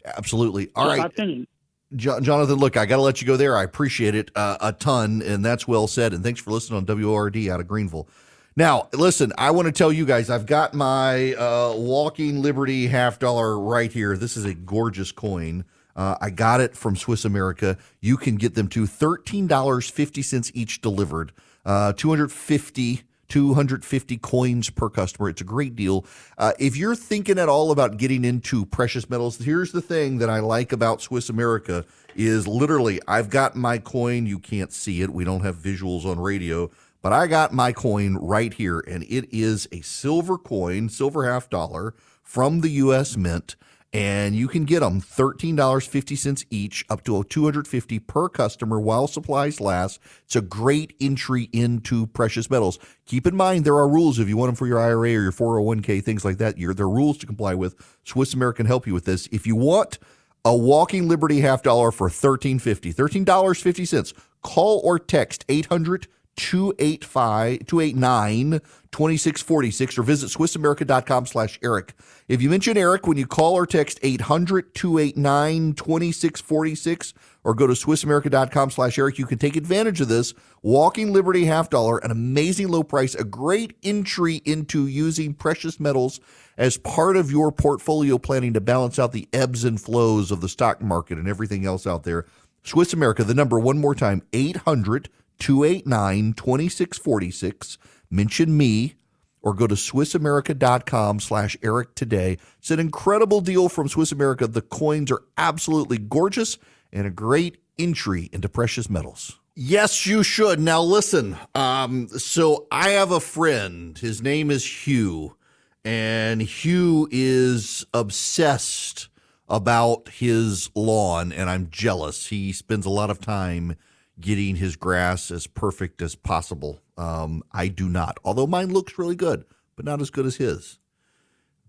absolutely. 0.06 0.70
All 0.76 0.88
That's 0.88 1.18
right. 1.18 1.48
Jonathan. 1.96 2.56
Look, 2.56 2.78
I 2.78 2.86
got 2.86 2.98
to 2.98 3.02
let 3.02 3.22
you 3.22 3.28
go 3.28 3.36
there. 3.36 3.58
I 3.58 3.64
appreciate 3.64 4.16
it 4.16 4.32
uh, 4.36 4.58
a 4.62 4.72
ton, 4.72 5.22
and 5.22 5.44
that's 5.44 5.68
well 5.68 5.88
said. 5.88 6.14
And 6.14 6.24
thanks 6.24 6.40
for 6.40 6.52
listening 6.52 6.78
on 6.78 7.02
WORD 7.02 7.38
out 7.50 7.60
of 7.60 7.68
Greenville. 7.68 8.08
Now, 8.56 8.90
listen, 8.94 9.32
I 9.38 9.52
want 9.52 9.68
to 9.68 9.72
tell 9.72 9.92
you 9.92 10.06
guys, 10.06 10.30
I've 10.30 10.46
got 10.46 10.74
my 10.74 11.34
uh, 11.34 11.74
Walking 11.76 12.42
Liberty 12.42 12.88
half 12.88 13.18
dollar 13.20 13.58
right 13.58 13.92
here. 13.92 14.18
This 14.18 14.36
is 14.36 14.46
a 14.46 14.54
gorgeous 14.54 15.12
coin. 15.12 15.64
Uh, 15.96 16.16
I 16.22 16.30
got 16.30 16.62
it 16.62 16.76
from 16.76 16.96
Swiss 16.96 17.26
America. 17.26 17.78
You 18.00 18.18
can 18.18 18.36
get 18.36 18.56
them 18.56 18.68
to 18.70 18.84
$13.50 18.84 20.52
each 20.54 20.82
delivered, 20.82 21.32
uh, 21.66 21.94
250 21.94 23.04
250 23.32 24.18
coins 24.18 24.70
per 24.70 24.90
customer. 24.90 25.30
It's 25.30 25.40
a 25.40 25.46
great 25.46 25.74
deal. 25.74 26.06
Uh, 26.38 26.52
if 26.60 26.76
you're 26.76 26.96
thinking 26.96 27.40
at 27.40 27.48
all 27.48 27.72
about 27.72 27.96
getting 27.96 28.26
into 28.26 28.66
precious 28.66 29.10
metals, 29.10 29.38
here's 29.38 29.72
the 29.72 29.82
thing 29.82 30.18
that 30.18 30.30
I 30.30 30.40
like 30.40 30.74
about 30.74 31.02
Swiss 31.02 31.30
America 31.30 31.86
is 32.14 32.46
literally 32.46 33.00
I've 33.08 33.30
got 33.30 33.56
my 33.56 33.78
coin. 33.78 34.26
You 34.26 34.38
can't 34.38 34.74
see 34.74 35.02
it. 35.02 35.12
We 35.12 35.24
don't 35.24 35.46
have 35.46 35.56
visuals 35.56 36.04
on 36.04 36.20
radio, 36.20 36.70
but 37.02 37.14
I 37.14 37.28
got 37.28 37.54
my 37.54 37.72
coin 37.72 38.18
right 38.18 38.54
here, 38.54 38.80
and 38.82 39.04
it 39.04 39.30
is 39.32 39.66
a 39.72 39.80
silver 39.80 40.38
coin, 40.38 40.90
silver 40.90 41.26
half 41.32 41.50
dollar 41.50 41.94
from 42.22 42.60
the 42.60 42.70
U.S. 42.70 43.16
Mint 43.16 43.56
and 43.94 44.36
you 44.36 44.48
can 44.48 44.64
get 44.64 44.80
them 44.80 45.02
$13.50 45.02 46.46
each 46.50 46.86
up 46.90 47.04
to 47.04 47.24
250 47.24 48.00
per 48.00 48.30
customer 48.30 48.80
while 48.80 49.08
supplies 49.08 49.60
last. 49.60 50.00
It's 50.26 50.36
a 50.36 50.42
great 50.42 50.96
entry 51.02 51.50
into 51.52 52.08
precious 52.08 52.50
metals. 52.50 52.80
Keep 53.06 53.28
in 53.28 53.36
mind 53.36 53.66
there 53.66 53.76
are 53.76 53.90
rules. 53.90 54.20
If 54.20 54.30
you 54.30 54.38
want 54.38 54.50
them 54.50 54.56
for 54.56 54.68
your 54.68 54.80
ira 54.80 54.98
or 55.00 55.24
your 55.24 55.32
401k 55.32 56.04
things 56.04 56.24
like 56.24 56.38
that 56.38 56.56
there 56.58 56.86
are 56.86 56.90
rules 56.90 57.18
to 57.20 57.26
comply 57.26 57.54
with. 57.54 57.76
Swiss 58.04 58.34
american 58.34 58.66
help 58.66 58.88
you 58.88 58.94
with 58.94 59.06
this. 59.06 59.28
If 59.32 59.46
you 59.46 59.56
want 59.56 60.00
a 60.46 60.56
walking 60.56 61.08
liberty 61.08 61.42
half 61.42 61.62
dollar 61.62 61.92
for 61.92 62.10
$13.50 62.10 62.94
$13.50 62.96 64.14
call 64.42 64.80
or 64.84 64.98
text 65.00 65.46
800 65.50 66.08
285 66.38 67.66
289 67.66 68.52
2646 68.92 69.98
or 69.98 70.04
visit 70.04 70.30
swissamerica.com 70.30 71.26
slash 71.26 71.60
eric. 71.64 71.94
If 72.28 72.42
you 72.42 72.50
mention 72.50 72.78
eric 72.78 73.08
when 73.08 73.18
you 73.18 73.28
call 73.28 73.54
or 73.54 73.66
text 73.66 74.00
800 74.02 74.74
289 74.74 75.74
2646 75.74 77.14
or 77.44 77.54
go 77.54 77.68
to 77.68 77.74
swissamerica.com 77.74 78.72
slash 78.72 78.98
eric 78.98 79.18
you 79.18 79.26
can 79.26 79.38
take 79.38 79.56
advantage 79.56 80.02
of 80.02 80.08
this 80.08 80.34
walking 80.62 81.14
liberty 81.14 81.46
half 81.46 81.70
dollar 81.70 81.98
an 82.00 82.12
amazing 82.12 82.70
low 82.70 82.84
price 82.84 83.16
a 83.16 83.24
great 83.24 83.76
entry 83.84 84.38
into 84.46 84.88
using 84.88 85.34
precious 85.34 85.80
metals 85.80 86.20
as 86.58 86.78
part 86.78 87.18
of 87.18 87.32
your 87.32 87.52
portfolio 87.52 88.18
planning 88.18 88.54
to 88.54 88.62
balance 88.62 89.00
out 89.00 89.12
the 89.12 89.28
ebbs 89.34 89.64
and 89.64 89.82
flows 89.82 90.32
of 90.32 90.42
the 90.42 90.50
stock 90.50 90.82
market 90.82 91.18
and 91.18 91.28
everything 91.28 91.66
else 91.66 91.88
out 91.88 92.04
there. 92.04 92.26
Swiss 92.64 92.94
america 92.94 93.24
the 93.24 93.34
number 93.34 93.60
one 93.60 93.80
more 93.80 93.96
time 93.96 94.22
800 94.34 95.10
289 95.42 96.34
2646. 96.34 97.78
Mention 98.10 98.56
me 98.56 98.96
or 99.42 99.54
go 99.54 99.68
to 99.68 99.76
SwissAmerica.com 99.76 101.20
slash 101.20 101.58
Eric 101.64 101.96
today. 101.96 102.38
It's 102.60 102.72
an 102.72 102.80
incredible 102.80 103.42
deal 103.42 103.68
from 103.68 103.88
Swiss 103.88 104.12
America. 104.12 104.48
The 104.48 104.62
coins 104.62 105.12
are 105.12 105.24
absolutely 105.38 105.98
gorgeous 105.98 106.58
and 106.94 107.08
a 107.08 107.12
great 107.12 107.58
entry 107.80 108.30
into 108.32 108.48
precious 108.48 108.90
metals. 108.90 109.40
Yes, 109.56 110.06
you 110.06 110.24
should. 110.24 110.60
Now 110.60 110.82
listen. 110.82 111.38
Um, 111.56 112.08
so 112.08 112.68
I 112.72 112.90
have 112.90 113.12
a 113.12 113.20
friend. 113.20 113.98
His 113.98 114.22
name 114.22 114.50
is 114.50 114.86
Hugh, 114.88 115.36
and 115.84 116.42
Hugh 116.42 117.08
is 117.12 117.86
obsessed 117.94 119.10
about 119.50 120.08
his 120.08 120.70
lawn, 120.74 121.34
and 121.34 121.50
I'm 121.50 121.70
jealous. 121.70 122.28
He 122.28 122.54
spends 122.54 122.86
a 122.86 122.90
lot 122.90 123.10
of 123.10 123.20
time 123.20 123.76
getting 124.22 124.56
his 124.56 124.76
grass 124.76 125.32
as 125.32 125.48
perfect 125.48 126.02
as 126.02 126.16
possible. 126.16 126.80
Um, 126.98 127.44
I 127.52 127.68
do 127.68 127.90
not, 127.90 128.18
although 128.24 128.48
mine 128.48 128.72
looks 128.72 128.98
really 128.98 129.16
good, 129.16 129.46
but 129.76 129.86
not 129.86 130.02
as 130.02 130.10
good 130.10 130.26
as 130.26 130.38
his. 130.38 130.80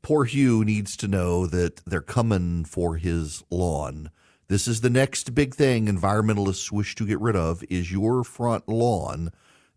Poor 0.03 0.25
Hugh 0.25 0.65
needs 0.65 0.97
to 0.99 1.09
know 1.09 1.47
that 1.47 1.77
they're 1.87 2.01
coming 2.01 2.65
for 2.65 2.97
his 2.97 3.43
lawn. 3.51 4.11
This 4.49 4.69
is 4.69 4.81
the 4.81 4.91
next 4.91 5.35
big 5.35 5.55
thing 5.55 5.87
environmentalists 5.87 6.71
wish 6.71 6.95
to 6.97 7.07
get 7.07 7.21
rid 7.21 7.37
of 7.37 7.65
is 7.71 7.93
your 7.93 8.25
front 8.25 8.69
lawn. 8.69 9.31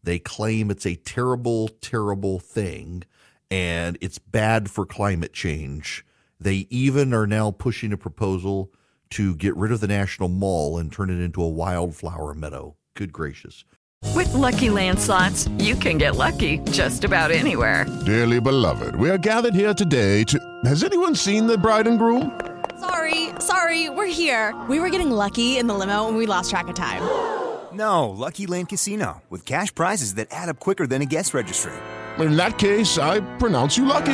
They 0.04 0.20
claim 0.20 0.70
it's 0.70 0.86
a 0.86 0.96
terrible, 0.96 1.68
terrible 1.68 2.40
thing 2.40 3.04
and 3.50 3.98
it's 4.02 4.20
bad 4.20 4.70
for 4.70 4.86
climate 4.86 5.34
change. 5.34 6.06
They 6.40 6.68
even 6.70 7.14
are 7.14 7.28
now 7.28 7.52
pushing 7.52 7.94
a 7.94 7.98
proposal 7.98 8.72
to 9.12 9.36
get 9.36 9.56
rid 9.56 9.72
of 9.72 9.80
the 9.80 9.88
National 9.88 10.30
Mall 10.30 10.78
and 10.78 10.91
turn 10.91 11.10
it 11.10 11.22
into 11.22 11.41
a 11.41 11.49
wildflower 11.49 12.34
meadow. 12.34 12.76
Good 12.95 13.12
gracious. 13.12 13.66
With 14.14 14.34
Lucky 14.34 14.70
Land 14.70 14.99
slots, 14.99 15.49
you 15.58 15.76
can 15.76 15.97
get 15.97 16.16
lucky 16.16 16.60
just 16.72 17.03
about 17.03 17.32
anywhere. 17.32 17.86
Dearly 18.06 18.39
beloved, 18.39 18.95
we 18.95 19.10
are 19.10 19.18
gathered 19.18 19.56
here 19.56 19.74
today 19.74 20.24
to. 20.26 20.39
Has 20.66 20.84
anyone 20.84 21.16
seen 21.16 21.47
the 21.47 21.58
bride 21.58 21.88
and 21.88 21.99
groom? 21.99 22.39
Sorry, 22.80 23.30
sorry, 23.39 23.89
we're 23.89 24.06
here. 24.06 24.53
We 24.70 24.80
were 24.80 24.89
getting 24.89 25.12
lucky 25.12 25.58
in 25.58 25.68
the 25.68 25.74
limo 25.74 26.08
and 26.08 26.18
we 26.18 26.26
lost 26.26 26.49
track 26.49 26.68
of 26.68 26.76
time. 26.76 27.01
No, 27.76 28.10
Lucky 28.10 28.45
Land 28.47 28.70
Casino, 28.70 29.22
with 29.30 29.45
cash 29.45 29.76
prizes 29.76 30.14
that 30.14 30.30
add 30.32 30.47
up 30.47 30.62
quicker 30.62 30.88
than 30.88 31.01
a 31.01 31.06
guest 31.06 31.34
registry. 31.34 31.74
In 32.20 32.38
that 32.38 32.58
case, 32.58 32.97
I 32.97 33.20
pronounce 33.36 33.76
you 33.76 33.84
lucky. 33.84 34.14